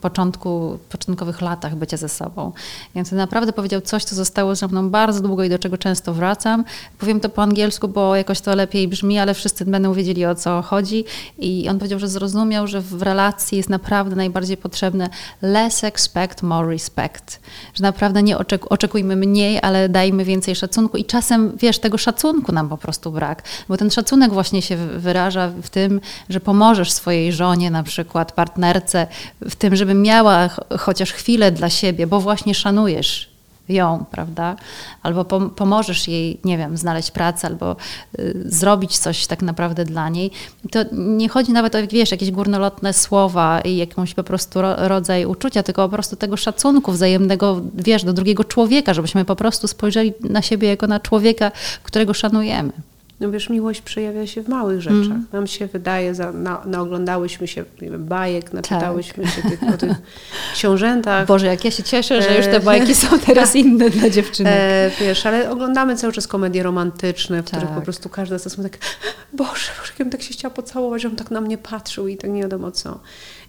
[0.00, 2.52] początku, początkowych latach bycia ze sobą.
[2.94, 6.64] Więc naprawdę powiedział coś, co zostało ze mną bardzo długo i do czego często wracam.
[6.98, 10.62] Powiem to po angielsku, bo jakoś to lepiej brzmi, ale wszyscy będą wiedzieli o co
[10.62, 11.04] chodzi.
[11.38, 15.10] I on powiedział, że zrozumiał, że w relacji jest naprawdę najbardziej potrzebne
[15.42, 17.40] less expect, more respect.
[17.74, 18.38] Że naprawdę nie
[18.68, 20.96] oczekujmy mniej, ale dajmy więcej szacunku.
[20.96, 23.42] I czasem, wiesz, tego szacunku nam po prostu brak.
[23.68, 29.06] Bo ten szacunek właśnie się wyraża w tym, że pomożesz swojej żonie, na przykład partnerce
[29.40, 30.48] w w tym, żeby miała
[30.78, 33.28] chociaż chwilę dla siebie, bo właśnie szanujesz
[33.68, 34.56] ją, prawda?
[35.02, 37.76] Albo pomożesz jej, nie wiem, znaleźć pracę, albo
[38.18, 40.30] y, zrobić coś tak naprawdę dla niej.
[40.70, 45.26] To nie chodzi nawet o, wiesz, jakieś górnolotne słowa i jakąś po prostu ro, rodzaj
[45.26, 50.12] uczucia, tylko po prostu tego szacunku wzajemnego, wiesz, do drugiego człowieka, żebyśmy po prostu spojrzeli
[50.20, 51.52] na siebie jako na człowieka,
[51.82, 52.72] którego szanujemy.
[53.20, 55.06] No wiesz, miłość przejawia się w małych rzeczach.
[55.06, 55.26] Mm.
[55.32, 59.32] Nam się wydaje, za, na, naoglądałyśmy się wiem, bajek, naczytałyśmy tak.
[59.32, 59.92] się tych, o tych
[60.54, 61.26] książętach.
[61.26, 64.52] Boże, jak ja się cieszę, że już te bajki są teraz inne dla dziewczynek.
[64.56, 67.60] E, wiesz, ale oglądamy cały czas komedie romantyczne, w tak.
[67.60, 68.78] których po prostu każda z nas tak,
[69.32, 72.42] Boże, Boże, jak tak się chciała pocałować, on tak na mnie patrzył i tak nie
[72.42, 73.00] wiadomo co.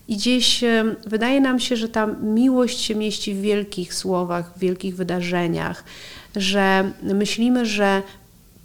[0.08, 4.60] I gdzieś e, wydaje nam się, że ta miłość się mieści w wielkich słowach, w
[4.60, 5.84] wielkich wydarzeniach,
[6.36, 8.02] że myślimy, że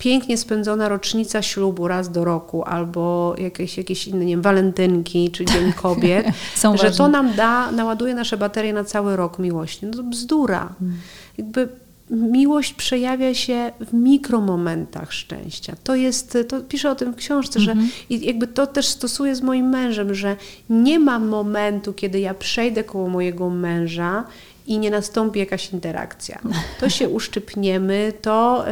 [0.03, 5.45] pięknie spędzona rocznica ślubu raz do roku albo jakieś, jakieś inne, nie wiem, walentynki czy
[5.45, 6.27] Dzień Kobiet,
[6.63, 6.91] że ważne.
[6.91, 9.87] to nam da, naładuje nasze baterie na cały rok miłości.
[9.87, 10.75] No to bzdura.
[10.79, 10.99] Hmm.
[11.39, 11.69] Jakby
[12.11, 15.77] miłość przejawia się w mikromomentach szczęścia.
[15.85, 17.91] To jest, to piszę o tym w książce, że mhm.
[18.11, 20.37] i jakby to też stosuję z moim mężem, że
[20.71, 24.25] nie ma momentu, kiedy ja przejdę koło mojego męża
[24.67, 26.41] i nie nastąpi jakaś interakcja.
[26.81, 28.65] To się uszczypniemy, to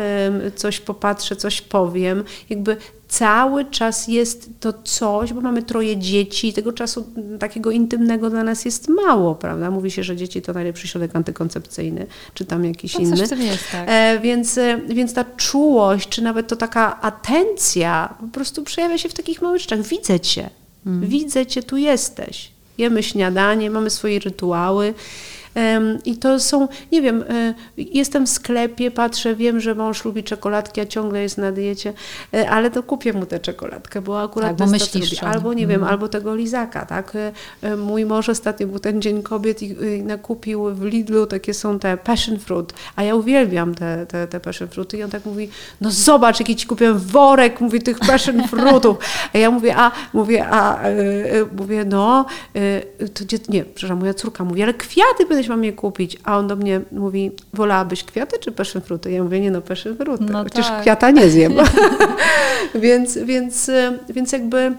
[0.56, 2.24] coś popatrzę, coś powiem.
[2.50, 2.76] Jakby
[3.10, 7.06] cały czas jest to coś, bo mamy troje dzieci, tego czasu
[7.38, 9.70] takiego intymnego dla nas jest mało, prawda?
[9.70, 13.16] Mówi się, że dzieci to najlepszy środek antykoncepcyjny, czy tam jakiś no, inny.
[13.20, 13.88] Jest, tak.
[13.88, 19.08] e, więc, e, więc ta czułość, czy nawet to taka atencja po prostu przejawia się
[19.08, 19.82] w takich małych rzeczach.
[19.82, 20.50] Widzę cię,
[20.86, 21.08] mm.
[21.08, 22.50] widzę cię, tu jesteś.
[22.78, 24.94] Jemy śniadanie, mamy swoje rytuały.
[26.04, 30.80] I to są, nie wiem, e, jestem w sklepie, patrzę, wiem, że mąż lubi czekoladki,
[30.80, 31.92] a ciągle jest na diecie,
[32.34, 35.22] e, ale to kupię mu tę czekoladkę, bo akurat tak, bo myślisz.
[35.22, 35.88] Albo nie wiem, mm.
[35.88, 37.12] albo tego lizaka, tak?
[37.62, 41.96] E, mój mąż ostatnio był ten Dzień Kobiet i nakupił w Lidlu, takie są te
[41.96, 45.48] passion fruit, a ja uwielbiam te, te, te passion fruity i on tak mówi,
[45.80, 48.96] no zobacz, jaki ci kupiłem worek, mówi, tych passion fruitów.
[49.34, 50.80] A ja mówię, a, mówię, a,
[51.56, 52.26] mówię, no,
[53.14, 56.56] to nie, przepraszam, moja córka mówi, ale kwiaty kiedyś mam je kupić, a on do
[56.56, 59.10] mnie mówi, wolałabyś kwiaty czy passion fruity?
[59.10, 60.80] Ja mówię, nie no, passion fruity, no chociaż tak.
[60.80, 61.52] kwiata nie zjem.
[62.74, 63.70] więc, więc,
[64.08, 64.74] więc jakby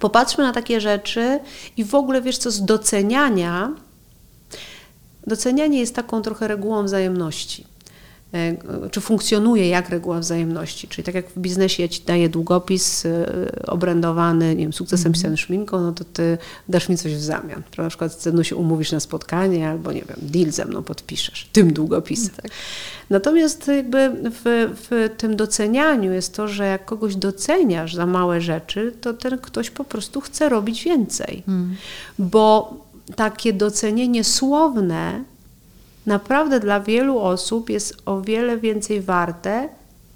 [0.00, 1.40] popatrzmy na takie rzeczy
[1.76, 3.72] i w ogóle, wiesz co, z doceniania,
[5.26, 7.64] docenianie jest taką trochę regułą wzajemności.
[8.34, 8.56] E,
[8.90, 10.88] czy funkcjonuje jak reguła wzajemności.
[10.88, 13.26] Czyli tak jak w biznesie ja ci daję długopis e,
[13.66, 15.12] obrędowany, nie wiem, sukcesem mm.
[15.12, 17.62] pisanym szminką, no to ty dasz mi coś w zamian.
[17.78, 21.48] Na przykład ze mną się umówisz na spotkanie albo, nie wiem, deal ze mną podpiszesz
[21.52, 22.34] tym długopisem.
[22.42, 22.50] Tak.
[23.10, 28.92] Natomiast jakby w, w tym docenianiu jest to, że jak kogoś doceniasz za małe rzeczy,
[29.00, 31.42] to ten ktoś po prostu chce robić więcej.
[31.48, 31.76] Mm.
[32.18, 32.76] Bo
[33.16, 35.24] takie docenienie słowne
[36.06, 39.68] naprawdę dla wielu osób jest o wiele więcej warte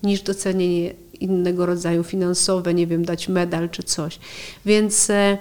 [0.02, 4.18] niż docenienie innego rodzaju finansowe, nie wiem, dać medal czy coś.
[4.64, 5.38] Więc e,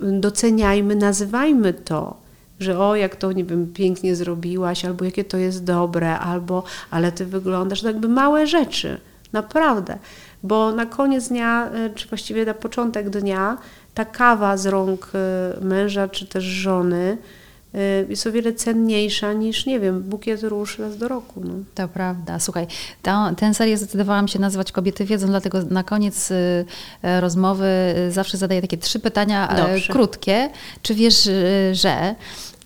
[0.00, 2.16] doceniajmy, nazywajmy to,
[2.60, 7.12] że o, jak to, nie wiem, pięknie zrobiłaś, albo jakie to jest dobre, albo ale
[7.12, 9.00] ty wyglądasz, to jakby małe rzeczy,
[9.32, 9.98] naprawdę.
[10.42, 13.58] Bo na koniec dnia, e, czy właściwie na początek dnia,
[13.94, 17.18] ta kawa z rąk e, męża czy też żony,
[18.08, 21.40] jest o wiele cenniejsza niż, nie wiem, bukiet róż raz do roku.
[21.44, 21.54] No.
[21.74, 22.38] To prawda.
[22.38, 22.66] Słuchaj,
[23.02, 26.64] ta, tę serię zdecydowałam się nazwać Kobiety wiedzą, dlatego na koniec y,
[27.20, 27.66] rozmowy
[28.10, 29.92] zawsze zadaję takie trzy pytania Dobrze.
[29.92, 30.50] krótkie.
[30.82, 31.28] Czy wiesz,
[31.72, 32.14] że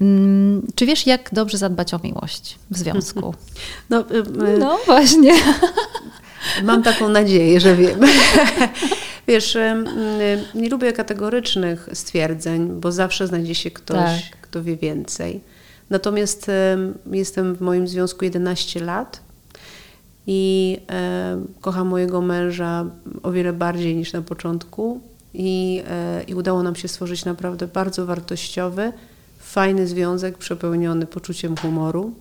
[0.00, 3.34] mm, czy wiesz, jak dobrze zadbać o miłość w związku?
[3.90, 5.32] No, y, y, no właśnie.
[6.62, 8.00] Mam taką nadzieję, że wiem.
[9.28, 9.56] Wiesz,
[10.54, 14.43] nie lubię kategorycznych stwierdzeń, bo zawsze znajdzie się ktoś, tak.
[14.54, 15.40] Kto wie więcej.
[15.90, 16.50] Natomiast
[17.12, 19.20] jestem w moim związku 11 lat
[20.26, 20.78] i
[21.60, 22.86] kocham mojego męża
[23.22, 25.00] o wiele bardziej niż na początku.
[25.34, 28.92] I, e, I udało nam się stworzyć naprawdę bardzo wartościowy,
[29.38, 32.12] fajny związek przepełniony poczuciem humoru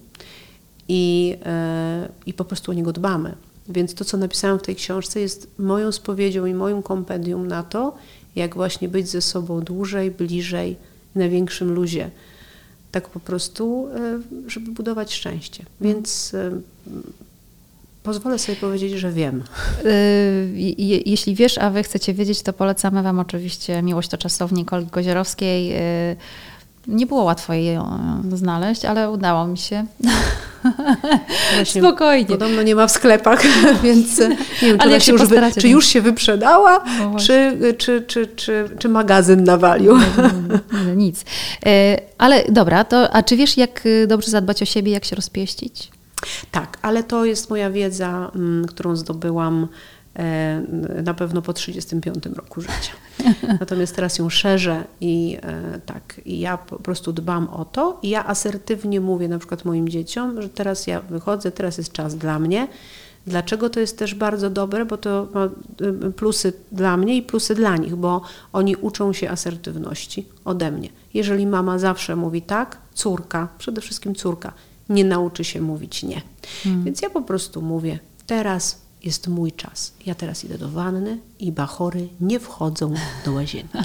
[0.87, 3.35] i, e, i po prostu o niego dbamy.
[3.69, 7.95] Więc to, co napisałam w tej książce, jest moją spowiedzią i moim kompendium na to,
[8.35, 10.75] jak właśnie być ze sobą dłużej, bliżej,
[11.15, 12.09] na większym luzie.
[12.91, 15.65] Tak po prostu, e, żeby budować szczęście.
[15.81, 16.51] Więc e,
[18.03, 19.43] pozwolę sobie powiedzieć, że wiem.
[19.85, 19.91] E,
[21.05, 25.73] jeśli wiesz, a wy chcecie wiedzieć, to polecamy wam oczywiście Miłość to czasownik Olgi Kozierowskiej.
[26.87, 27.77] Nie było łatwo jej
[28.33, 29.85] znaleźć, ale udało mi się.
[31.55, 32.25] Właśnie, Spokojnie.
[32.25, 33.43] Podobno nie ma w sklepach,
[33.83, 34.19] więc
[34.61, 38.27] nie wiem, czy, jak się już wy, czy już się wyprzedała, no czy, czy, czy,
[38.27, 39.97] czy, czy magazyn nawalił.
[40.95, 41.25] nic.
[41.65, 45.15] E, ale dobra, to, a czy wiesz, jak y, dobrze zadbać o siebie, jak się
[45.15, 45.91] rozpieścić?
[46.51, 50.02] Tak, ale to jest moja wiedza, mm, którą zdobyłam E,
[51.03, 52.93] na pewno po 35 roku życia.
[53.59, 58.09] Natomiast teraz ją szerzę i e, tak, i ja po prostu dbam o to i
[58.09, 62.39] ja asertywnie mówię na przykład moim dzieciom, że teraz ja wychodzę, teraz jest czas dla
[62.39, 62.67] mnie.
[63.27, 64.85] Dlaczego to jest też bardzo dobre?
[64.85, 65.49] Bo to ma
[66.07, 68.21] y, plusy dla mnie i plusy dla nich, bo
[68.53, 70.89] oni uczą się asertywności ode mnie.
[71.13, 74.53] Jeżeli mama zawsze mówi tak, córka, przede wszystkim córka,
[74.89, 76.21] nie nauczy się mówić nie.
[76.63, 76.83] Hmm.
[76.83, 79.93] Więc ja po prostu mówię, teraz jest mój czas.
[80.05, 82.93] Ja teraz idę do wanny i bachory nie wchodzą
[83.25, 83.77] do łazienki.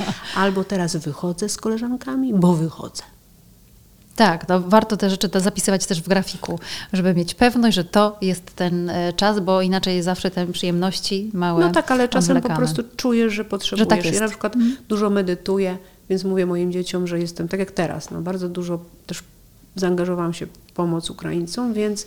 [0.36, 3.02] Albo teraz wychodzę z koleżankami, bo wychodzę.
[4.16, 6.58] Tak, no warto te rzeczy to zapisywać też w grafiku,
[6.92, 11.64] żeby mieć pewność, że to jest ten e, czas, bo inaczej zawsze te przyjemności małe.
[11.64, 13.84] No tak, ale czasem po prostu czujesz, że potrzebujesz.
[13.90, 14.14] Że tak jest.
[14.14, 14.76] Ja na przykład mm.
[14.88, 18.10] dużo medytuję, więc mówię moim dzieciom, że jestem tak jak teraz.
[18.10, 19.22] No, bardzo dużo też
[19.74, 22.06] zaangażowałam się w pomoc Ukraińcom, więc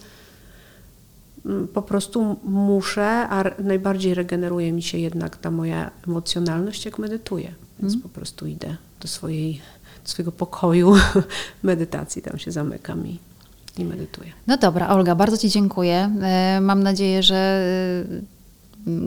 [1.74, 7.54] po prostu muszę, a najbardziej regeneruje mi się jednak ta moja emocjonalność, jak medytuję.
[7.80, 8.04] Więc mm.
[8.04, 9.62] po prostu idę do, swojej,
[10.04, 10.96] do swojego pokoju
[11.64, 13.20] medytacji, tam się zamykam i,
[13.78, 14.32] i medytuję.
[14.48, 16.16] No dobra, Olga, bardzo Ci dziękuję.
[16.22, 17.64] E, mam nadzieję, że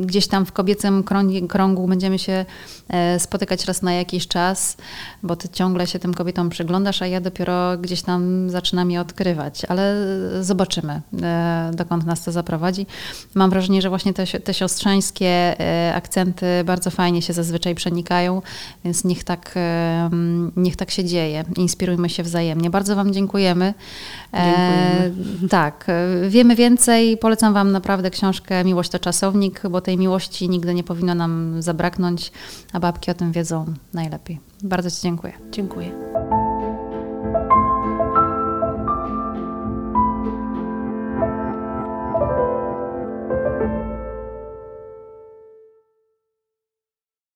[0.01, 1.05] gdzieś tam w kobiecym
[1.49, 2.45] krągu będziemy się
[2.89, 4.76] e, spotykać raz na jakiś czas,
[5.22, 9.64] bo ty ciągle się tym kobietom przyglądasz, a ja dopiero gdzieś tam zaczynam je odkrywać,
[9.64, 9.97] ale
[10.41, 12.87] zobaczymy, e, dokąd nas to zaprowadzi.
[13.35, 18.43] Mam wrażenie, że właśnie te, te siostrzeńskie e, akcenty bardzo fajnie się zazwyczaj przenikają,
[18.85, 19.55] więc niech tak,
[20.57, 21.45] niech tak się dzieje.
[21.57, 22.70] Inspirujmy się wzajemnie.
[22.70, 23.74] Bardzo Wam dziękujemy.
[24.33, 25.12] Dziękujemy.
[25.45, 25.87] E, tak,
[26.28, 27.16] wiemy więcej.
[27.16, 32.33] Polecam Wam naprawdę książkę Miłość to czasownik bo tej miłości nigdy nie powinno nam zabraknąć,
[32.73, 34.41] a babki o tym wiedzą najlepiej.
[34.62, 35.33] Bardzo Ci dziękuję.
[35.51, 35.93] Dziękuję.